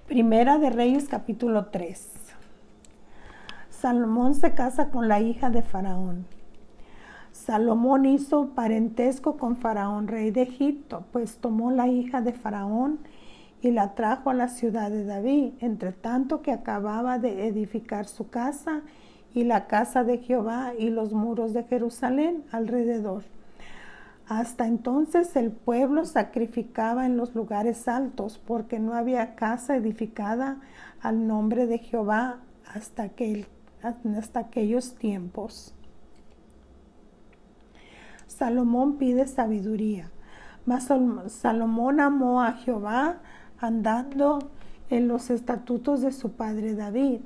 Primera 0.05 0.57
de 0.57 0.69
Reyes 0.69 1.07
capítulo 1.07 1.67
3. 1.67 2.11
Salomón 3.69 4.35
se 4.35 4.53
casa 4.53 4.89
con 4.89 5.07
la 5.07 5.21
hija 5.21 5.49
de 5.49 5.61
Faraón. 5.61 6.25
Salomón 7.31 8.05
hizo 8.05 8.49
parentesco 8.49 9.37
con 9.37 9.55
Faraón, 9.55 10.09
rey 10.09 10.31
de 10.31 10.41
Egipto, 10.41 11.05
pues 11.13 11.37
tomó 11.37 11.71
la 11.71 11.87
hija 11.87 12.19
de 12.19 12.33
Faraón 12.33 12.99
y 13.61 13.71
la 13.71 13.95
trajo 13.95 14.29
a 14.29 14.33
la 14.33 14.49
ciudad 14.49 14.91
de 14.91 15.05
David, 15.05 15.53
entre 15.61 15.93
tanto 15.93 16.41
que 16.41 16.51
acababa 16.51 17.17
de 17.17 17.47
edificar 17.47 18.07
su 18.07 18.29
casa 18.29 18.81
y 19.33 19.43
la 19.43 19.67
casa 19.67 20.03
de 20.03 20.17
Jehová 20.17 20.73
y 20.77 20.89
los 20.89 21.13
muros 21.13 21.53
de 21.53 21.63
Jerusalén 21.63 22.43
alrededor. 22.51 23.23
Hasta 24.27 24.67
entonces 24.67 25.35
el 25.35 25.51
pueblo 25.51 26.05
sacrificaba 26.05 27.05
en 27.05 27.17
los 27.17 27.33
lugares 27.33 27.87
altos, 27.87 28.39
porque 28.45 28.79
no 28.79 28.93
había 28.93 29.35
casa 29.35 29.75
edificada 29.75 30.57
al 31.01 31.27
nombre 31.27 31.65
de 31.65 31.79
Jehová 31.79 32.37
hasta, 32.73 33.09
hasta 33.81 34.39
aquellos 34.39 34.95
tiempos. 34.95 35.73
Salomón 38.27 38.97
pide 38.97 39.27
sabiduría. 39.27 40.11
Mas 40.65 40.89
Salomón 41.27 41.99
amó 41.99 42.43
a 42.43 42.53
Jehová 42.53 43.17
andando 43.59 44.51
en 44.91 45.07
los 45.07 45.31
estatutos 45.31 46.01
de 46.01 46.11
su 46.11 46.33
padre 46.33 46.75
David. 46.75 47.21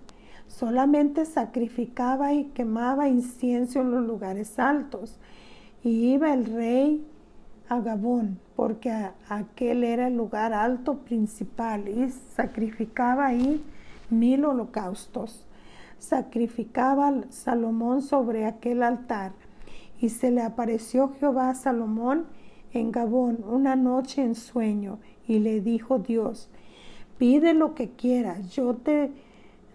Solamente 0.48 1.26
sacrificaba 1.26 2.34
y 2.34 2.46
quemaba 2.46 3.08
incienso 3.08 3.82
en 3.82 3.92
los 3.92 4.06
lugares 4.06 4.60
altos 4.60 5.20
y 5.84 6.14
iba 6.14 6.34
el 6.34 6.46
rey 6.46 7.06
a 7.70 7.80
Gabón, 7.80 8.40
porque 8.56 8.92
aquel 9.28 9.84
era 9.84 10.08
el 10.08 10.16
lugar 10.16 10.54
alto 10.54 11.00
principal, 11.00 11.88
y 11.88 12.10
sacrificaba 12.10 13.28
ahí 13.28 13.64
mil 14.10 14.46
holocaustos. 14.46 15.46
Sacrificaba 15.98 17.14
Salomón 17.30 18.02
sobre 18.02 18.46
aquel 18.46 18.84
altar, 18.84 19.32
y 20.00 20.10
se 20.10 20.32
le 20.32 20.42
apareció 20.42 21.14
Jehová 21.20 21.50
a 21.50 21.56
Salomón 21.56 22.26
en 22.74 22.92
Gabón 22.92 23.44
una 23.48 23.76
noche 23.76 24.24
en 24.24 24.36
sueño, 24.36 25.00
y 25.28 25.40
le 25.40 25.62
dijo 25.62 26.00
Dios, 26.00 26.50
pide 27.18 27.54
lo 27.54 27.76
que 27.76 27.90
quieras, 27.90 28.52
yo 28.52 28.76
te 28.76 29.12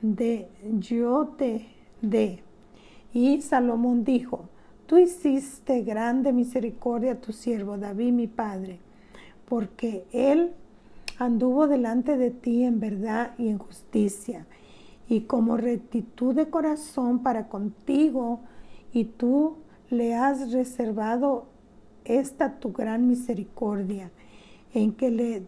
de, 0.03 0.49
yo 0.79 1.35
te 1.37 1.69
dé. 2.01 2.43
Y 3.13 3.41
Salomón 3.43 4.05
dijo, 4.05 4.49
Tú 4.89 4.97
hiciste 4.97 5.83
grande 5.83 6.33
misericordia 6.33 7.13
a 7.13 7.21
tu 7.21 7.35
siervo 7.35 7.77
David, 7.77 8.11
mi 8.11 8.27
padre, 8.27 8.81
porque 9.47 10.07
él 10.13 10.55
anduvo 11.19 11.67
delante 11.67 12.17
de 12.17 12.31
ti 12.31 12.65
en 12.65 12.81
verdad 12.81 13.35
y 13.37 13.49
en 13.49 13.59
justicia, 13.59 14.47
y 15.07 15.21
como 15.23 15.59
rectitud 15.59 16.35
de 16.35 16.49
corazón 16.49 17.23
para 17.23 17.51
contigo, 17.51 18.41
y 18.91 19.05
tú 19.05 19.59
le 19.91 20.15
has 20.15 20.53
reservado 20.53 21.49
esta 22.07 22.59
tu 22.59 22.73
gran 22.73 23.07
misericordia, 23.09 24.11
en 24.73 24.93
que 24.95 25.11
le 25.11 25.43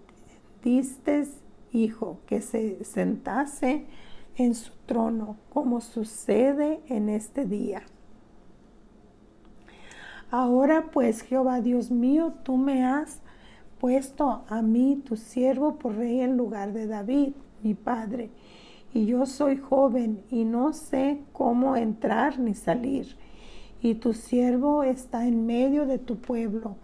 diste 0.62 1.26
hijo 1.72 2.18
que 2.26 2.42
se 2.42 2.84
sentase 2.84 3.86
en 4.36 4.54
su 4.54 4.72
trono, 4.86 5.36
como 5.50 5.80
sucede 5.80 6.80
en 6.88 7.08
este 7.08 7.44
día. 7.44 7.82
Ahora 10.30 10.90
pues, 10.92 11.22
Jehová 11.22 11.60
Dios 11.60 11.90
mío, 11.90 12.34
tú 12.44 12.56
me 12.56 12.84
has 12.84 13.20
puesto 13.80 14.44
a 14.48 14.62
mí, 14.62 15.02
tu 15.04 15.16
siervo, 15.16 15.76
por 15.76 15.96
rey 15.96 16.20
en 16.20 16.36
lugar 16.36 16.72
de 16.72 16.86
David, 16.86 17.32
mi 17.62 17.74
padre, 17.74 18.30
y 18.92 19.06
yo 19.06 19.26
soy 19.26 19.56
joven 19.56 20.22
y 20.30 20.44
no 20.44 20.72
sé 20.72 21.20
cómo 21.32 21.76
entrar 21.76 22.38
ni 22.38 22.54
salir. 22.54 23.16
Y 23.80 23.94
tu 23.94 24.12
siervo 24.12 24.82
está 24.82 25.26
en 25.26 25.46
medio 25.46 25.86
de 25.86 25.98
tu 25.98 26.16
pueblo, 26.16 26.76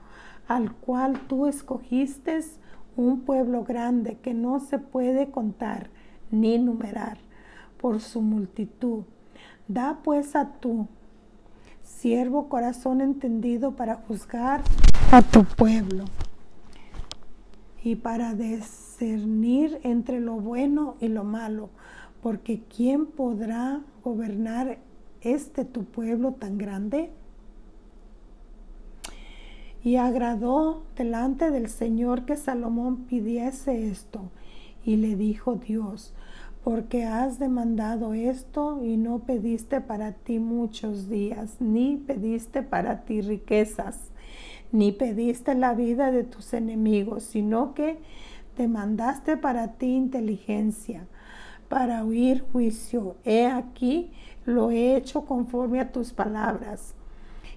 al 0.48 0.72
cual 0.72 1.20
tú 1.28 1.46
escogiste 1.46 2.40
un 2.96 3.20
pueblo 3.20 3.64
grande 3.64 4.18
que 4.18 4.34
no 4.34 4.58
se 4.60 4.78
puede 4.78 5.30
contar 5.30 5.90
ni 6.30 6.58
numerar 6.58 7.25
por 7.78 8.00
su 8.00 8.20
multitud. 8.20 9.04
Da 9.68 10.00
pues 10.02 10.36
a 10.36 10.52
tu 10.60 10.88
siervo 11.82 12.48
corazón 12.48 13.00
entendido 13.00 13.72
para 13.72 13.96
juzgar 13.96 14.62
a 15.12 15.22
tu 15.22 15.44
pueblo 15.44 16.04
y 17.82 17.96
para 17.96 18.34
discernir 18.34 19.78
entre 19.82 20.20
lo 20.20 20.34
bueno 20.34 20.96
y 21.00 21.08
lo 21.08 21.22
malo, 21.22 21.70
porque 22.22 22.62
¿quién 22.64 23.06
podrá 23.06 23.82
gobernar 24.02 24.78
este 25.20 25.64
tu 25.64 25.84
pueblo 25.84 26.32
tan 26.32 26.58
grande? 26.58 27.10
Y 29.84 29.96
agradó 29.96 30.82
delante 30.96 31.52
del 31.52 31.68
Señor 31.68 32.24
que 32.24 32.34
Salomón 32.34 33.04
pidiese 33.04 33.88
esto. 33.88 34.32
Y 34.84 34.96
le 34.96 35.14
dijo 35.14 35.54
Dios, 35.54 36.12
porque 36.66 37.04
has 37.04 37.38
demandado 37.38 38.12
esto 38.12 38.82
y 38.82 38.96
no 38.96 39.20
pediste 39.20 39.80
para 39.80 40.10
ti 40.10 40.40
muchos 40.40 41.08
días, 41.08 41.60
ni 41.60 41.96
pediste 41.96 42.60
para 42.60 43.02
ti 43.02 43.20
riquezas, 43.20 44.10
ni 44.72 44.90
pediste 44.90 45.54
la 45.54 45.74
vida 45.74 46.10
de 46.10 46.24
tus 46.24 46.52
enemigos, 46.54 47.22
sino 47.22 47.72
que 47.72 48.00
demandaste 48.56 49.36
para 49.36 49.74
ti 49.74 49.94
inteligencia, 49.94 51.06
para 51.68 52.02
oír 52.02 52.44
juicio. 52.50 53.14
He 53.24 53.46
aquí, 53.46 54.10
lo 54.44 54.72
he 54.72 54.96
hecho 54.96 55.24
conforme 55.24 55.78
a 55.78 55.92
tus 55.92 56.12
palabras. 56.12 56.96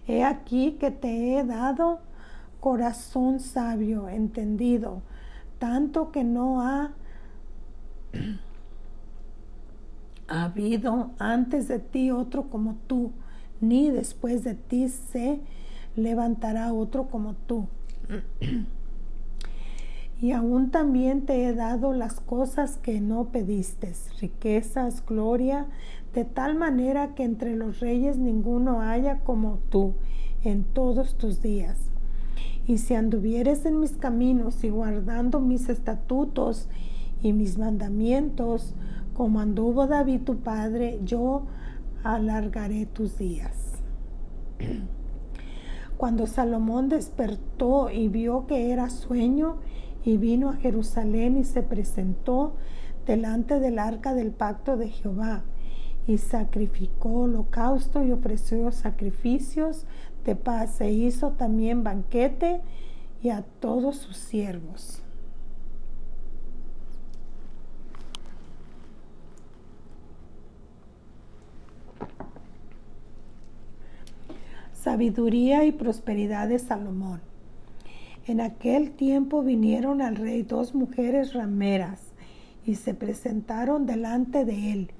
He 0.07 0.23
aquí 0.23 0.73
que 0.73 0.91
te 0.91 1.33
he 1.33 1.43
dado 1.43 2.01
corazón 2.59 3.39
sabio, 3.39 4.07
entendido, 4.07 5.01
tanto 5.57 6.11
que 6.11 6.23
no 6.23 6.61
ha 6.61 6.91
ha 10.29 10.45
habido 10.45 11.11
antes 11.17 11.67
de 11.67 11.79
ti 11.79 12.11
otro 12.11 12.49
como 12.49 12.75
tú, 12.87 13.11
ni 13.61 13.89
después 13.89 14.43
de 14.43 14.53
ti 14.53 14.87
se 14.87 15.41
levantará 15.95 16.71
otro 16.71 17.07
como 17.07 17.33
tú. 17.33 17.67
y 20.21 20.31
aún 20.31 20.69
también 20.69 21.25
te 21.25 21.45
he 21.45 21.53
dado 21.53 21.93
las 21.93 22.19
cosas 22.19 22.77
que 22.77 23.01
no 23.01 23.25
pediste, 23.29 23.93
riquezas, 24.21 25.03
gloria, 25.05 25.67
de 26.13 26.25
tal 26.25 26.55
manera 26.55 27.15
que 27.15 27.23
entre 27.23 27.55
los 27.55 27.79
reyes 27.79 28.17
ninguno 28.17 28.81
haya 28.81 29.19
como 29.19 29.59
tú 29.69 29.93
en 30.43 30.63
todos 30.63 31.15
tus 31.17 31.41
días. 31.41 31.89
Y 32.67 32.77
si 32.77 32.93
anduvieres 32.93 33.65
en 33.65 33.79
mis 33.79 33.93
caminos 33.93 34.63
y 34.63 34.69
guardando 34.69 35.39
mis 35.39 35.69
estatutos 35.69 36.67
y 37.23 37.33
mis 37.33 37.57
mandamientos, 37.57 38.75
como 39.19 39.41
anduvo 39.41 39.85
David 39.85 40.21
tu 40.21 40.37
padre, 40.37 41.01
yo 41.03 41.45
alargaré 42.05 42.85
tus 42.85 43.17
días. 43.17 43.73
Cuando 45.97 46.25
Salomón 46.25 46.87
despertó 46.87 47.89
y 47.89 48.07
vio 48.07 48.47
que 48.47 48.71
era 48.71 48.89
sueño, 48.89 49.57
y 50.05 50.15
vino 50.15 50.49
a 50.49 50.55
Jerusalén 50.55 51.35
y 51.35 51.43
se 51.43 51.63
presentó 51.63 52.55
delante 53.05 53.59
del 53.59 53.79
arca 53.79 54.13
del 54.13 54.31
pacto 54.31 54.77
de 54.77 54.87
Jehová, 54.87 55.43
y 56.07 56.17
sacrificó 56.17 57.23
holocausto 57.23 58.01
y 58.05 58.13
ofreció 58.13 58.71
sacrificios 58.71 59.85
de 60.23 60.37
paz, 60.37 60.79
e 60.79 60.93
hizo 60.93 61.31
también 61.31 61.83
banquete 61.83 62.61
y 63.21 63.31
a 63.31 63.41
todos 63.59 63.97
sus 63.97 64.15
siervos. 64.15 65.03
Sabiduría 74.81 75.65
y 75.65 75.71
prosperidad 75.71 76.47
de 76.47 76.57
Salomón. 76.57 77.21
En 78.25 78.39
aquel 78.39 78.91
tiempo 78.91 79.43
vinieron 79.43 80.01
al 80.01 80.15
rey 80.15 80.43
dos 80.43 80.73
mujeres 80.73 81.33
rameras 81.33 81.99
y 82.65 82.75
se 82.75 82.93
presentaron 82.93 83.85
delante 83.85 84.45
de 84.45 84.71
él 84.71 84.91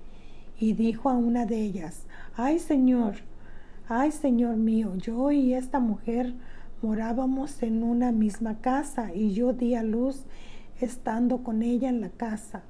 y 0.59 0.73
dijo 0.73 1.09
a 1.09 1.13
una 1.15 1.45
de 1.45 1.61
ellas, 1.61 2.07
ay 2.35 2.59
Señor, 2.59 3.15
ay 3.87 4.11
Señor 4.11 4.57
mío, 4.57 4.95
yo 4.97 5.31
y 5.31 5.53
esta 5.53 5.79
mujer 5.79 6.33
morábamos 6.81 7.63
en 7.63 7.83
una 7.83 8.11
misma 8.11 8.59
casa 8.59 9.13
y 9.13 9.33
yo 9.33 9.53
di 9.53 9.75
a 9.75 9.83
luz 9.83 10.25
estando 10.81 11.43
con 11.43 11.61
ella 11.63 11.87
en 11.87 12.01
la 12.01 12.09
casa. 12.09 12.63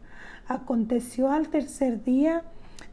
Aconteció 0.48 1.32
al 1.32 1.50
tercer 1.50 2.04
día, 2.04 2.44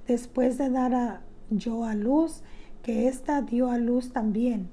después 0.06 0.56
de 0.56 0.70
dar 0.70 0.94
a, 0.94 1.20
yo 1.50 1.84
a 1.84 1.94
luz, 1.94 2.42
que 2.86 3.08
ésta 3.08 3.42
dio 3.42 3.68
a 3.72 3.78
luz 3.78 4.12
también, 4.12 4.68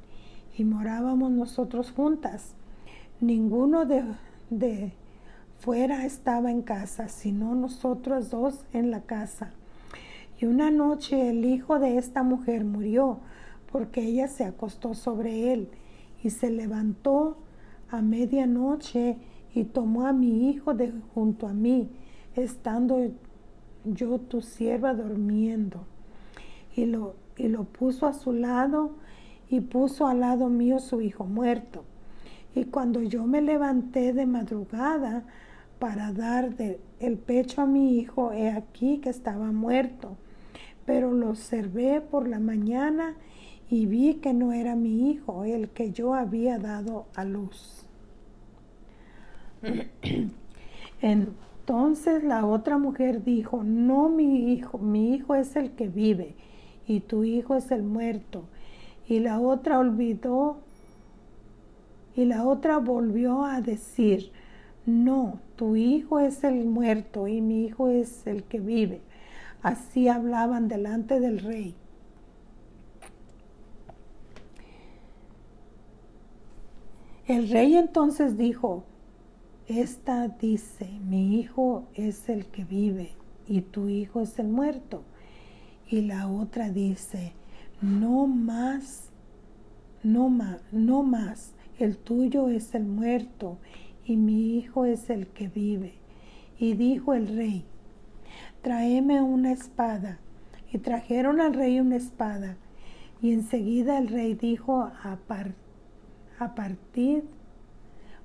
y 0.56 0.66
morábamos 0.66 1.32
nosotros 1.32 1.90
juntas. 1.90 2.54
Ninguno 3.20 3.88
de, 3.88 4.04
de 4.52 4.94
fuera 5.58 6.06
estaba 6.06 6.52
en 6.52 6.62
casa, 6.62 7.08
sino 7.08 7.56
nosotros 7.56 8.30
dos 8.30 8.66
en 8.72 8.92
la 8.92 9.02
casa. 9.02 9.54
Y 10.40 10.46
una 10.46 10.70
noche 10.70 11.32
el 11.32 11.44
hijo 11.44 11.80
de 11.80 11.98
esta 11.98 12.22
mujer 12.22 12.66
murió, 12.66 13.18
porque 13.72 14.04
ella 14.04 14.28
se 14.28 14.46
acostó 14.46 14.94
sobre 14.94 15.52
él, 15.52 15.70
y 16.22 16.30
se 16.30 16.52
levantó 16.52 17.38
a 17.90 18.04
medianoche 18.04 19.18
y 19.56 19.64
tomó 19.64 20.06
a 20.06 20.14
mi 20.14 20.52
hijo 20.52 20.76
de 20.76 20.94
junto 21.16 21.48
a 21.48 21.54
mí, 21.54 21.90
estando 22.36 23.10
yo 23.86 24.20
tu 24.20 24.42
sierva 24.42 24.94
durmiendo. 24.94 25.88
Y 26.76 26.86
lo 26.86 27.23
y 27.38 27.48
lo 27.48 27.64
puso 27.64 28.08
a 28.08 28.14
su 28.14 28.34
lado 28.34 28.92
y 29.50 29.62
puso 29.62 30.08
al 30.08 30.22
lado 30.22 30.50
mío 30.50 30.80
su 30.80 31.02
hijo 31.02 31.26
muerto. 31.26 31.84
Y 32.56 32.66
cuando 32.66 33.02
yo 33.02 33.26
me 33.26 33.42
levanté 33.42 34.14
de 34.14 34.26
madrugada 34.26 35.24
para 35.80 36.12
dar 36.12 36.50
el 37.00 37.18
pecho 37.18 37.62
a 37.62 37.66
mi 37.66 37.98
hijo, 37.98 38.32
he 38.32 38.50
aquí 38.50 39.00
que 39.00 39.10
estaba 39.10 39.52
muerto. 39.52 40.18
Pero 40.86 41.12
lo 41.14 41.30
observé 41.30 42.02
por 42.02 42.28
la 42.28 42.40
mañana 42.40 43.16
y 43.70 43.86
vi 43.86 44.16
que 44.16 44.34
no 44.34 44.54
era 44.54 44.76
mi 44.76 45.10
hijo 45.10 45.46
el 45.46 45.70
que 45.70 45.92
yo 45.92 46.14
había 46.14 46.60
dado 46.60 47.08
a 47.16 47.26
luz. 47.26 47.86
Entonces 51.02 52.24
la 52.24 52.46
otra 52.46 52.78
mujer 52.78 53.24
dijo, 53.24 53.64
no 53.64 54.10
mi 54.10 54.54
hijo, 54.54 54.78
mi 54.78 55.14
hijo 55.14 55.36
es 55.36 55.56
el 55.56 55.72
que 55.72 55.88
vive 55.88 56.36
y 56.88 57.00
tu 57.02 57.24
hijo 57.24 57.56
es 57.56 57.72
el 57.72 57.84
muerto. 57.84 58.44
Y 59.08 59.20
la 59.20 59.40
otra 59.40 59.80
olvidó 59.80 60.58
y 62.16 62.26
la 62.26 62.46
otra 62.46 62.78
volvió 62.78 63.44
a 63.44 63.62
decir, 63.62 64.32
no, 64.86 65.40
tu 65.56 65.76
hijo 65.76 66.20
es 66.20 66.44
el 66.44 66.66
muerto 66.66 67.28
y 67.28 67.42
mi 67.42 67.66
hijo 67.66 67.90
es 67.90 68.28
el 68.28 68.44
que 68.44 68.60
vive. 68.60 69.02
Así 69.62 70.08
hablaban 70.08 70.68
delante 70.68 71.20
del 71.20 71.40
rey. 71.40 71.76
El 77.26 77.50
rey 77.50 77.78
entonces 77.78 78.38
dijo, 78.38 78.84
esta 79.68 80.28
dice, 80.28 80.90
mi 81.06 81.40
hijo 81.40 81.86
es 81.94 82.28
el 82.28 82.46
que 82.48 82.66
vive 82.66 83.14
y 83.48 83.62
tu 83.62 83.88
hijo 83.88 84.22
es 84.22 84.38
el 84.38 84.50
muerto. 84.50 85.04
Y 85.90 86.02
la 86.02 86.28
otra 86.28 86.70
dice, 86.70 87.34
no 87.82 88.28
más, 88.28 89.10
no 90.04 90.30
más, 90.30 90.62
no 90.72 91.04
más, 91.04 91.54
el 91.80 91.98
tuyo 91.98 92.50
es 92.50 92.74
el 92.76 92.86
muerto 92.86 93.58
y 94.06 94.18
mi 94.18 94.58
hijo 94.58 94.86
es 94.86 95.10
el 95.10 95.28
que 95.28 95.48
vive. 95.48 95.94
Y 96.58 96.74
dijo 96.74 97.14
el 97.14 97.28
rey, 97.28 97.66
tráeme 98.62 99.22
una 99.22 99.52
espada. 99.52 100.20
Y 100.72 100.80
trajeron 100.80 101.40
al 101.40 101.54
rey 101.54 101.80
una 101.80 101.98
espada. 101.98 102.58
Y 103.22 103.32
enseguida 103.32 104.00
el 104.00 104.08
rey 104.08 104.34
dijo 104.34 104.82
a, 104.82 105.20
a 106.40 106.56
partir 106.56 107.24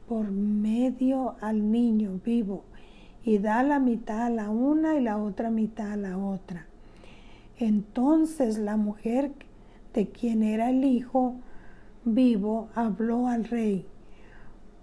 por 0.08 0.30
medio 0.30 1.36
al 1.40 1.70
niño 1.70 2.20
vivo 2.24 2.64
y 3.22 3.38
da 3.38 3.62
la 3.62 3.78
mitad 3.78 4.26
a 4.26 4.30
la 4.30 4.48
una 4.48 4.96
y 4.96 5.02
la 5.02 5.18
otra 5.18 5.50
mitad 5.50 5.92
a 5.92 5.96
la 5.96 6.16
otra. 6.16 6.66
Entonces 7.58 8.56
la 8.56 8.76
mujer 8.76 9.32
de 9.92 10.08
quien 10.08 10.44
era 10.44 10.70
el 10.70 10.84
hijo 10.84 11.34
vivo 12.04 12.68
habló 12.76 13.26
al 13.26 13.44
rey, 13.44 13.84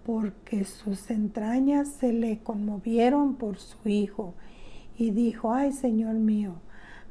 porque 0.05 0.65
sus 0.65 1.09
entrañas 1.09 1.87
se 1.87 2.11
le 2.11 2.39
conmovieron 2.39 3.35
por 3.35 3.57
su 3.57 3.87
hijo, 3.87 4.33
y 4.97 5.11
dijo, 5.11 5.53
ay 5.53 5.71
Señor 5.71 6.15
mío, 6.15 6.55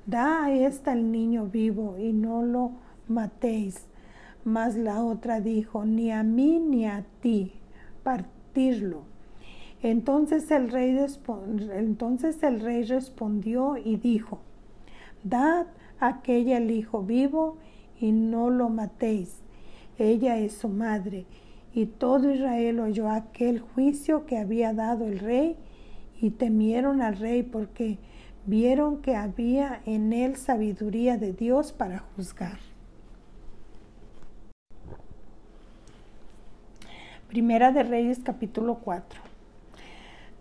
da 0.07 0.45
a 0.45 0.53
esta 0.53 0.93
el 0.93 1.11
niño 1.11 1.47
vivo 1.47 1.97
y 1.99 2.13
no 2.13 2.43
lo 2.43 2.73
matéis. 3.09 3.87
Mas 4.45 4.77
la 4.77 5.03
otra 5.03 5.41
dijo, 5.41 5.87
ni 5.87 6.11
a 6.11 6.23
mí 6.23 6.61
ni 6.61 6.87
a 6.87 7.07
ti, 7.23 7.53
partirlo. 8.03 9.05
Entonces 9.83 10.51
el 10.51 10.71
rey, 10.71 10.95
entonces 11.73 12.43
el 12.43 12.61
rey 12.61 12.85
respondió 12.85 13.79
y 13.79 13.97
dijo, 13.97 14.41
Dad 15.25 15.67
aquella 15.99 16.59
el 16.59 16.71
hijo 16.71 17.03
vivo 17.03 17.57
y 17.99 18.13
no 18.13 18.51
lo 18.51 18.69
matéis. 18.69 19.43
Ella 19.99 20.39
es 20.39 20.53
su 20.53 20.69
madre. 20.69 21.27
Y 21.73 21.87
todo 21.87 22.31
Israel 22.31 22.79
oyó 22.79 23.11
aquel 23.11 23.61
juicio 23.61 24.27
que 24.27 24.39
había 24.39 24.73
dado 24.73 25.07
el 25.07 25.19
rey 25.19 25.57
y 26.21 26.31
temieron 26.31 27.03
al 27.03 27.17
rey 27.17 27.43
porque 27.43 27.99
vieron 28.47 29.03
que 29.03 29.17
había 29.17 29.81
en 29.87 30.13
él 30.13 30.37
sabiduría 30.37 31.17
de 31.17 31.33
Dios 31.33 31.73
para 31.73 31.99
juzgar. 31.99 32.59
Primera 37.29 37.73
de 37.73 37.83
Reyes 37.83 38.21
capítulo 38.23 38.77
4. 38.77 39.21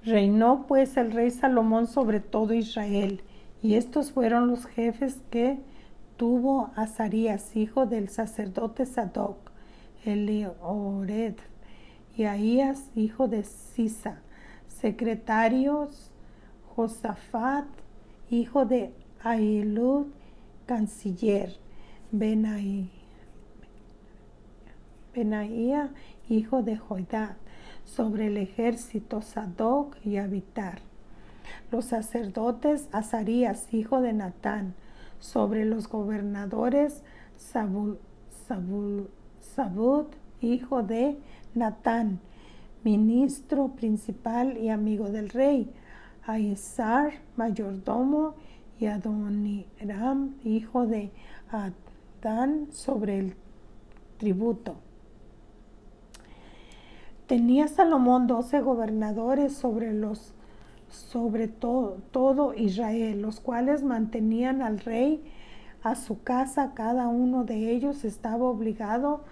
Reinó 0.03 0.67
pues 0.67 0.95
el 0.97 1.11
rey 1.11 1.31
Salomón 1.31 1.87
sobre 1.87 2.19
todo 2.19 2.53
Israel, 2.53 3.21
y 3.63 3.75
estos 3.75 4.11
fueron 4.11 4.49
los 4.49 4.65
jefes 4.65 5.21
que 5.31 5.57
tuvo 6.17 6.71
Azarías, 6.75 7.55
hijo 7.55 7.85
del 7.85 8.09
sacerdote 8.09 8.85
Sadoc, 8.85 9.37
Eliored, 10.03 11.35
y 12.15 12.25
Ahías, 12.25 12.91
hijo 12.93 13.27
de 13.27 13.43
Sisa, 13.43 14.21
secretarios 14.67 16.11
Josafat, 16.75 17.65
hijo 18.29 18.65
de 18.65 18.93
Ahilud, 19.23 20.07
canciller, 20.65 21.55
Benaí, 22.11 22.91
Benaía, 25.15 25.91
hijo 26.29 26.63
de 26.63 26.77
Joidad, 26.77 27.37
sobre 27.85 28.27
el 28.27 28.37
ejército 28.37 29.21
Sadoc 29.21 29.95
y 30.05 30.17
Abitar. 30.17 30.92
Los 31.71 31.85
sacerdotes 31.85 32.87
Azarías, 32.91 33.73
hijo 33.73 34.01
de 34.01 34.13
Natán, 34.13 34.75
sobre 35.19 35.65
los 35.65 35.87
gobernadores 35.87 37.03
Sabul, 37.37 37.99
Sabud, 39.39 40.05
hijo 40.41 40.83
de 40.83 41.17
Natán, 41.55 42.19
ministro 42.83 43.69
principal 43.69 44.57
y 44.57 44.69
amigo 44.69 45.09
del 45.09 45.29
rey, 45.29 45.71
Aizar, 46.25 47.13
mayordomo, 47.35 48.35
y 48.79 48.87
Adoniram, 48.87 50.35
hijo 50.43 50.87
de 50.87 51.11
Adán, 51.51 52.67
sobre 52.71 53.19
el 53.19 53.35
tributo. 54.17 54.75
Tenía 57.27 57.67
Salomón 57.67 58.27
doce 58.27 58.59
gobernadores 58.61 59.53
sobre 59.53 59.93
los 59.93 60.33
sobre 60.93 61.47
todo, 61.47 61.97
todo 62.11 62.53
Israel, 62.53 63.21
los 63.21 63.39
cuales 63.39 63.83
mantenían 63.83 64.61
al 64.61 64.79
rey 64.79 65.23
a 65.81 65.95
su 65.95 66.23
casa, 66.23 66.73
cada 66.73 67.07
uno 67.07 67.43
de 67.43 67.71
ellos 67.71 68.05
estaba 68.05 68.45
obligado 68.45 69.25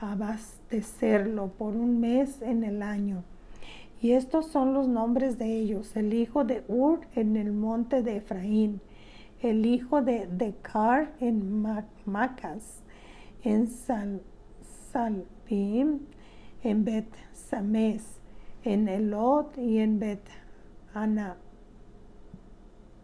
a 0.00 0.12
abastecerlo 0.12 1.48
por 1.52 1.76
un 1.76 2.00
mes 2.00 2.42
en 2.42 2.64
el 2.64 2.82
año. 2.82 3.22
Y 4.00 4.12
estos 4.12 4.46
son 4.46 4.74
los 4.74 4.88
nombres 4.88 5.38
de 5.38 5.60
ellos, 5.60 5.94
el 5.96 6.12
hijo 6.12 6.44
de 6.44 6.64
Ur 6.66 7.02
en 7.14 7.36
el 7.36 7.52
monte 7.52 8.02
de 8.02 8.16
Efraín, 8.16 8.80
el 9.40 9.64
hijo 9.64 10.02
de 10.02 10.26
Decar 10.26 11.12
en 11.20 11.64
Macas, 12.04 12.82
en 13.44 13.68
Sal, 13.68 14.22
en 15.48 16.84
Bet 16.84 17.08
Sames, 17.32 18.20
en 18.64 18.88
Elot 18.88 19.56
y 19.58 19.78
en 19.78 19.98
Bet 20.00 20.41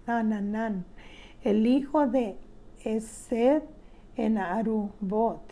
Ananán, 0.06 0.84
el 1.42 1.66
hijo 1.66 2.06
de 2.06 2.36
Esed 2.84 3.62
en 4.16 4.38
Arubot. 4.38 5.42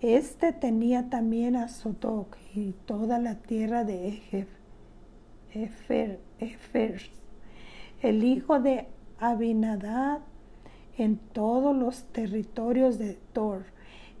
Este 0.00 0.52
tenía 0.52 1.08
también 1.08 1.56
a 1.56 1.68
Sotoc 1.68 2.36
y 2.54 2.72
toda 2.84 3.18
la 3.18 3.36
tierra 3.36 3.84
de 3.84 4.46
Efer, 5.52 6.20
el 8.02 8.24
hijo 8.24 8.60
de 8.60 8.86
Abinadad 9.18 10.20
en 10.98 11.16
todos 11.16 11.74
los 11.74 12.04
territorios 12.12 12.98
de 12.98 13.18
Tor. 13.32 13.64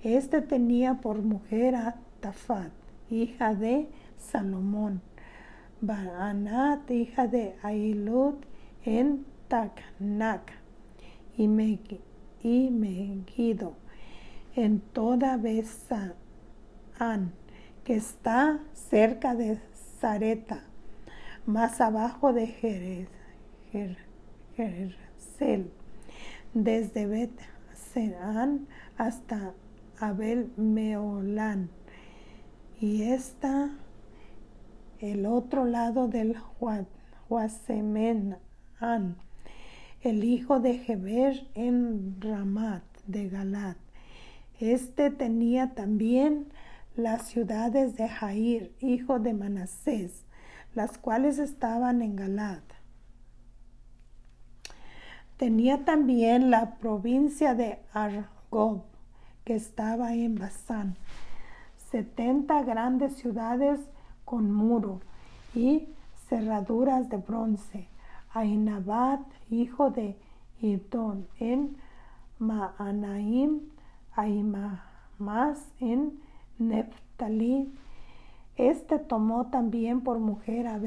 Este 0.02 0.40
tenía 0.40 0.94
por 0.94 1.22
mujer 1.22 1.74
a 1.74 1.96
Tafat 2.20 2.72
hija 3.10 3.54
de 3.54 3.88
Salomón, 4.16 5.00
Baanat, 5.80 6.90
hija 6.90 7.26
de 7.26 7.54
Ailud, 7.62 8.34
en 8.84 9.26
Taknak, 9.48 10.52
y, 11.36 11.48
Megido, 12.70 13.74
en 14.54 14.80
toda 14.80 15.36
Besaan, 15.36 16.14
que 17.84 17.96
está 17.96 18.60
cerca 18.72 19.34
de 19.34 19.58
Zareta, 20.00 20.64
más 21.44 21.80
abajo 21.80 22.32
de 22.32 22.46
Jerez, 22.46 23.08
desde 26.54 27.06
Bet 27.06 27.38
Serán 27.74 28.66
hasta 28.96 29.52
Abel 30.00 30.50
Meolán 30.56 31.68
y 32.80 33.02
está 33.02 33.70
el 35.00 35.26
otro 35.26 35.64
lado 35.64 36.08
del 36.08 36.36
Huasemenán, 37.28 38.38
el 40.00 40.24
hijo 40.24 40.60
de 40.60 40.78
Geber 40.78 41.46
en 41.54 42.20
Ramat 42.20 42.82
de 43.06 43.28
Galat. 43.28 43.76
Este 44.60 45.10
tenía 45.10 45.74
también 45.74 46.52
las 46.94 47.26
ciudades 47.26 47.96
de 47.96 48.08
Jair, 48.08 48.74
hijo 48.80 49.18
de 49.18 49.34
Manasés, 49.34 50.24
las 50.74 50.98
cuales 50.98 51.38
estaban 51.38 52.02
en 52.02 52.16
Galat. 52.16 52.62
Tenía 55.36 55.84
también 55.84 56.50
la 56.50 56.76
provincia 56.76 57.54
de 57.54 57.78
Argob, 57.92 58.84
que 59.44 59.54
estaba 59.54 60.14
en 60.14 60.36
Basán 60.36 60.96
setenta 61.90 62.62
grandes 62.62 63.16
ciudades 63.16 63.80
con 64.26 64.52
muro 64.52 65.00
y 65.54 65.88
cerraduras 66.28 67.08
de 67.08 67.16
bronce. 67.16 67.88
Ainabat, 68.34 69.22
hijo 69.48 69.88
de 69.90 70.18
Idón, 70.60 71.26
en 71.38 71.78
Maanaim, 72.38 73.60
más 75.18 75.72
en 75.80 76.20
Neftalí. 76.58 77.72
Este 78.56 78.98
tomó 78.98 79.46
también 79.46 80.02
por 80.02 80.18
mujer 80.18 80.66
a 80.66 80.78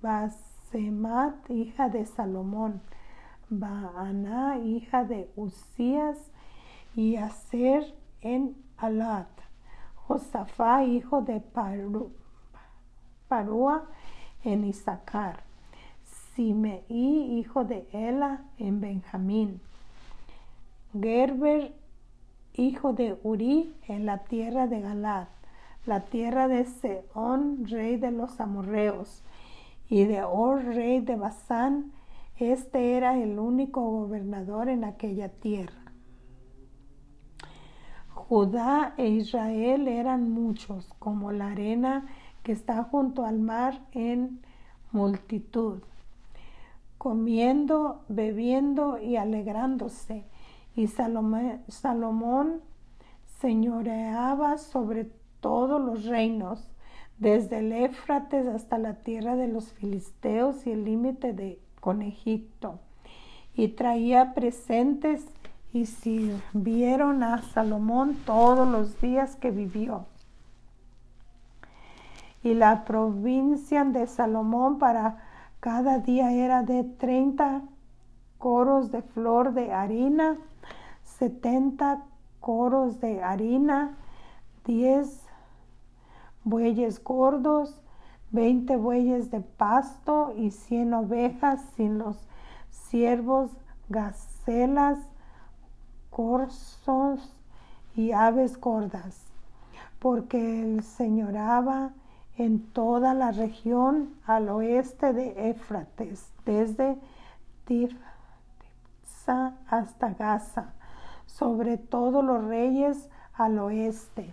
Basemat, 0.00 1.50
hija 1.50 1.90
de 1.90 2.06
Salomón, 2.06 2.80
Baaná, 3.50 4.58
hija 4.58 5.04
de 5.04 5.30
Usías, 5.36 6.18
y 6.96 7.16
Aser 7.16 7.94
en 8.20 8.56
Alat. 8.76 9.28
Josafá, 10.06 10.84
hijo 10.84 11.22
de 11.22 11.40
Parúa 13.34 13.82
en 14.44 14.64
Isaacar, 14.64 15.42
Simeí, 16.04 17.36
hijo 17.36 17.64
de 17.64 17.84
Ela 17.90 18.44
en 18.58 18.80
Benjamín, 18.80 19.60
Gerber, 20.92 21.74
hijo 22.52 22.92
de 22.92 23.18
Uri 23.24 23.74
en 23.88 24.06
la 24.06 24.18
tierra 24.18 24.68
de 24.68 24.80
Galad, 24.80 25.26
la 25.84 26.02
tierra 26.02 26.46
de 26.46 26.64
Seón, 26.64 27.66
rey 27.66 27.96
de 27.96 28.12
los 28.12 28.38
amorreos, 28.38 29.24
y 29.88 30.04
de 30.04 30.22
Or, 30.22 30.64
rey 30.64 31.00
de 31.00 31.16
Basán, 31.16 31.90
este 32.38 32.96
era 32.96 33.18
el 33.18 33.40
único 33.40 33.80
gobernador 33.80 34.68
en 34.68 34.84
aquella 34.84 35.28
tierra. 35.28 35.82
Judá 38.10 38.94
e 38.96 39.08
Israel 39.08 39.88
eran 39.88 40.30
muchos, 40.30 40.94
como 41.00 41.32
la 41.32 41.48
arena 41.48 42.06
que 42.44 42.52
está 42.52 42.84
junto 42.84 43.24
al 43.24 43.40
mar 43.40 43.80
en 43.92 44.40
multitud, 44.92 45.80
comiendo, 46.98 48.04
bebiendo 48.08 48.98
y 48.98 49.16
alegrándose. 49.16 50.24
Y 50.76 50.86
Salomón 50.86 52.60
señoreaba 53.40 54.58
sobre 54.58 55.10
todos 55.40 55.80
los 55.80 56.04
reinos, 56.04 56.70
desde 57.18 57.58
el 57.58 57.72
Éfrates 57.72 58.46
hasta 58.46 58.76
la 58.76 58.94
tierra 58.94 59.36
de 59.36 59.48
los 59.48 59.72
filisteos 59.72 60.66
y 60.66 60.72
el 60.72 60.84
límite 60.84 61.58
con 61.80 62.02
Egipto. 62.02 62.78
Y 63.54 63.68
traía 63.68 64.34
presentes 64.34 65.24
y 65.72 65.86
sirvieron 65.86 67.22
a 67.22 67.42
Salomón 67.42 68.16
todos 68.26 68.68
los 68.68 69.00
días 69.00 69.36
que 69.36 69.50
vivió. 69.50 70.06
Y 72.44 72.52
la 72.52 72.84
provincia 72.84 73.84
de 73.84 74.06
Salomón 74.06 74.78
para 74.78 75.16
cada 75.60 75.98
día 75.98 76.30
era 76.30 76.62
de 76.62 76.84
30 76.84 77.62
coros 78.36 78.92
de 78.92 79.00
flor 79.00 79.54
de 79.54 79.72
harina, 79.72 80.36
70 81.04 82.04
coros 82.40 83.00
de 83.00 83.22
harina, 83.22 83.96
10 84.66 85.22
bueyes 86.44 87.02
gordos, 87.02 87.80
20 88.32 88.76
bueyes 88.76 89.30
de 89.30 89.40
pasto 89.40 90.34
y 90.36 90.50
100 90.50 90.92
ovejas 90.92 91.62
sin 91.76 91.96
los 91.96 92.28
ciervos, 92.68 93.52
gacelas, 93.88 94.98
corzos 96.10 97.34
y 97.96 98.12
aves 98.12 98.60
gordas, 98.60 99.32
porque 99.98 100.60
él 100.60 100.82
señoraba 100.82 101.92
en 102.36 102.60
toda 102.72 103.14
la 103.14 103.30
región 103.30 104.14
al 104.26 104.48
oeste 104.48 105.12
de 105.12 105.50
Éfrates, 105.50 106.32
desde 106.44 106.96
Tifsa 107.64 109.54
hasta 109.68 110.10
Gaza, 110.14 110.72
sobre 111.26 111.78
todos 111.78 112.24
los 112.24 112.44
reyes 112.44 113.08
al 113.34 113.58
oeste 113.58 114.32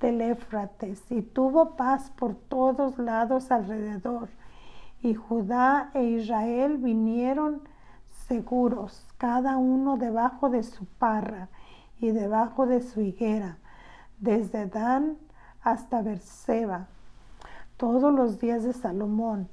del 0.00 0.20
Éfrates, 0.20 1.02
y 1.10 1.22
tuvo 1.22 1.76
paz 1.76 2.10
por 2.10 2.34
todos 2.34 2.98
lados 2.98 3.50
alrededor. 3.50 4.28
Y 5.02 5.14
Judá 5.14 5.90
e 5.94 6.04
Israel 6.04 6.76
vinieron 6.76 7.62
seguros, 8.28 9.06
cada 9.18 9.56
uno 9.56 9.96
debajo 9.96 10.50
de 10.50 10.62
su 10.62 10.84
parra 10.84 11.48
y 11.98 12.10
debajo 12.10 12.66
de 12.66 12.80
su 12.82 13.00
higuera, 13.00 13.56
desde 14.18 14.66
Dan 14.66 15.16
hasta 15.62 16.02
Berseba, 16.02 16.86
todos 17.80 18.12
los 18.12 18.38
días 18.38 18.62
de 18.62 18.74
Salomón. 18.74 19.48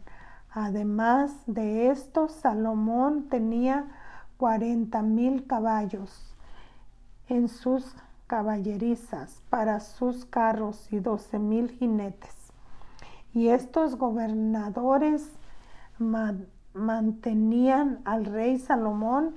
Además 0.52 1.32
de 1.48 1.90
esto, 1.90 2.28
Salomón 2.28 3.30
tenía 3.30 3.86
cuarenta 4.36 5.02
mil 5.02 5.48
caballos 5.48 6.36
en 7.30 7.48
sus 7.48 7.96
caballerizas 8.28 9.42
para 9.50 9.80
sus 9.80 10.26
carros 10.26 10.92
y 10.92 11.00
doce 11.00 11.40
mil 11.40 11.70
jinetes. 11.70 12.52
Y 13.34 13.48
estos 13.48 13.96
gobernadores 13.96 15.32
mantenían 16.74 18.02
al 18.04 18.26
rey 18.26 18.60
Salomón 18.60 19.36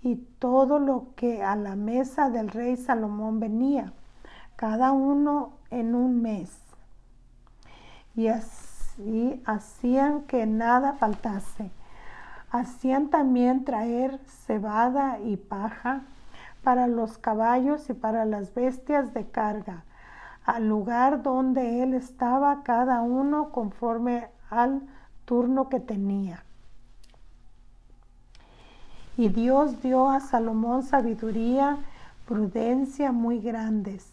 y 0.00 0.16
todo 0.38 0.78
lo 0.78 1.08
que 1.14 1.42
a 1.42 1.56
la 1.56 1.76
mesa 1.76 2.30
del 2.30 2.48
rey 2.48 2.78
Salomón 2.78 3.38
venía, 3.38 3.92
cada 4.56 4.92
uno 4.92 5.58
en 5.68 5.94
un 5.94 6.22
mes. 6.22 6.69
Y 8.14 8.28
así 8.28 9.42
hacían 9.46 10.22
que 10.22 10.46
nada 10.46 10.94
faltase. 10.94 11.70
Hacían 12.50 13.08
también 13.08 13.64
traer 13.64 14.18
cebada 14.26 15.20
y 15.20 15.36
paja 15.36 16.02
para 16.62 16.86
los 16.86 17.18
caballos 17.18 17.88
y 17.90 17.94
para 17.94 18.24
las 18.24 18.52
bestias 18.54 19.14
de 19.14 19.26
carga, 19.26 19.84
al 20.44 20.68
lugar 20.68 21.22
donde 21.22 21.82
él 21.82 21.94
estaba 21.94 22.62
cada 22.62 23.02
uno 23.02 23.50
conforme 23.50 24.28
al 24.50 24.82
turno 25.24 25.68
que 25.68 25.80
tenía. 25.80 26.44
Y 29.16 29.28
Dios 29.28 29.82
dio 29.82 30.10
a 30.10 30.20
Salomón 30.20 30.82
sabiduría, 30.82 31.78
prudencia 32.26 33.12
muy 33.12 33.40
grandes 33.40 34.12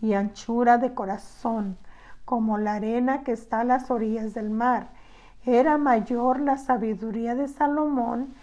y 0.00 0.14
anchura 0.14 0.78
de 0.78 0.94
corazón, 0.94 1.76
como 2.24 2.58
la 2.58 2.74
arena 2.74 3.22
que 3.22 3.32
está 3.32 3.60
a 3.60 3.64
las 3.64 3.90
orillas 3.90 4.34
del 4.34 4.50
mar. 4.50 4.88
Era 5.44 5.78
mayor 5.78 6.40
la 6.40 6.56
sabiduría 6.56 7.34
de 7.34 7.48
Salomón 7.48 8.34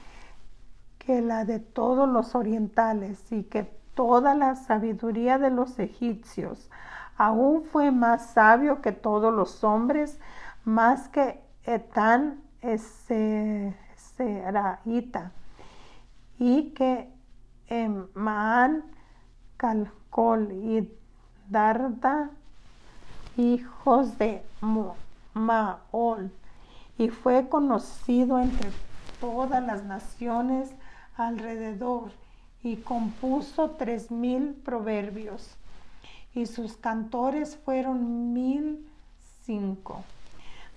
que 1.00 1.22
la 1.22 1.46
de 1.46 1.60
todos 1.60 2.08
los 2.08 2.36
orientales 2.36 3.32
y 3.32 3.44
que 3.44 3.64
toda 3.96 4.36
la 4.36 4.56
sabiduría 4.56 5.38
de 5.40 5.50
los 5.50 5.80
egipcios. 5.80 6.70
Aún 7.18 7.64
fue 7.64 7.92
más 7.92 8.32
sabio 8.32 8.82
que 8.82 8.92
todos 8.92 9.34
los 9.34 9.64
hombres, 9.64 10.20
más 10.64 11.10
que 11.10 11.42
Etán 11.64 12.42
Seraita 13.96 15.32
y 16.38 16.72
que 16.72 17.12
Emán, 17.68 18.84
Calcol 19.58 20.52
y 20.52 20.92
Darda, 21.50 22.32
hijos 23.38 24.18
de 24.18 24.44
Maol, 25.34 26.32
y 26.98 27.10
fue 27.10 27.48
conocido 27.50 28.40
entre 28.40 28.70
todas 29.20 29.64
las 29.64 29.84
naciones 29.84 30.72
alrededor 31.16 32.12
y 32.64 32.78
compuso 32.78 33.72
tres 33.72 34.12
mil 34.12 34.54
proverbios 34.54 35.56
y 36.34 36.46
sus 36.46 36.78
cantores 36.78 37.58
fueron 37.58 38.34
mil 38.34 38.88
cinco. 39.44 40.04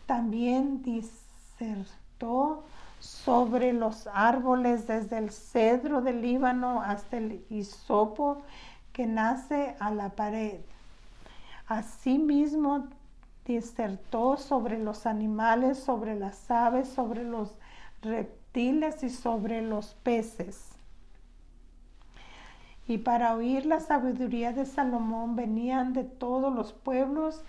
También 0.06 0.82
disertó 0.82 2.64
sobre 3.00 3.72
los 3.72 4.06
árboles 4.12 4.86
desde 4.86 5.18
el 5.18 5.30
cedro 5.30 6.00
del 6.00 6.22
Líbano 6.22 6.80
hasta 6.82 7.18
el 7.18 7.44
hisopo 7.50 8.42
que 8.92 9.06
nace 9.06 9.76
a 9.78 9.90
la 9.90 10.10
pared. 10.10 10.60
Asimismo, 11.66 12.88
disertó 13.44 14.36
sobre 14.36 14.78
los 14.78 15.06
animales, 15.06 15.78
sobre 15.78 16.18
las 16.18 16.50
aves, 16.50 16.88
sobre 16.88 17.24
los 17.24 17.56
reptiles 18.02 19.02
y 19.02 19.10
sobre 19.10 19.62
los 19.62 19.94
peces. 19.94 20.70
Y 22.86 22.98
para 22.98 23.34
oír 23.34 23.64
la 23.64 23.80
sabiduría 23.80 24.52
de 24.52 24.66
Salomón 24.66 25.36
venían 25.36 25.94
de 25.94 26.04
todos 26.04 26.54
los 26.54 26.72
pueblos 26.72 27.42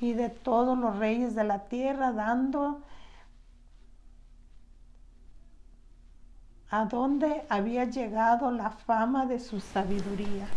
y 0.00 0.14
de 0.14 0.30
todos 0.30 0.76
los 0.76 0.98
reyes 0.98 1.34
de 1.34 1.44
la 1.44 1.64
tierra, 1.64 2.12
dando 2.12 2.80
a 6.70 6.84
dónde 6.86 7.44
había 7.48 7.84
llegado 7.84 8.50
la 8.50 8.70
fama 8.70 9.26
de 9.26 9.38
su 9.38 9.60
sabiduría. 9.60 10.48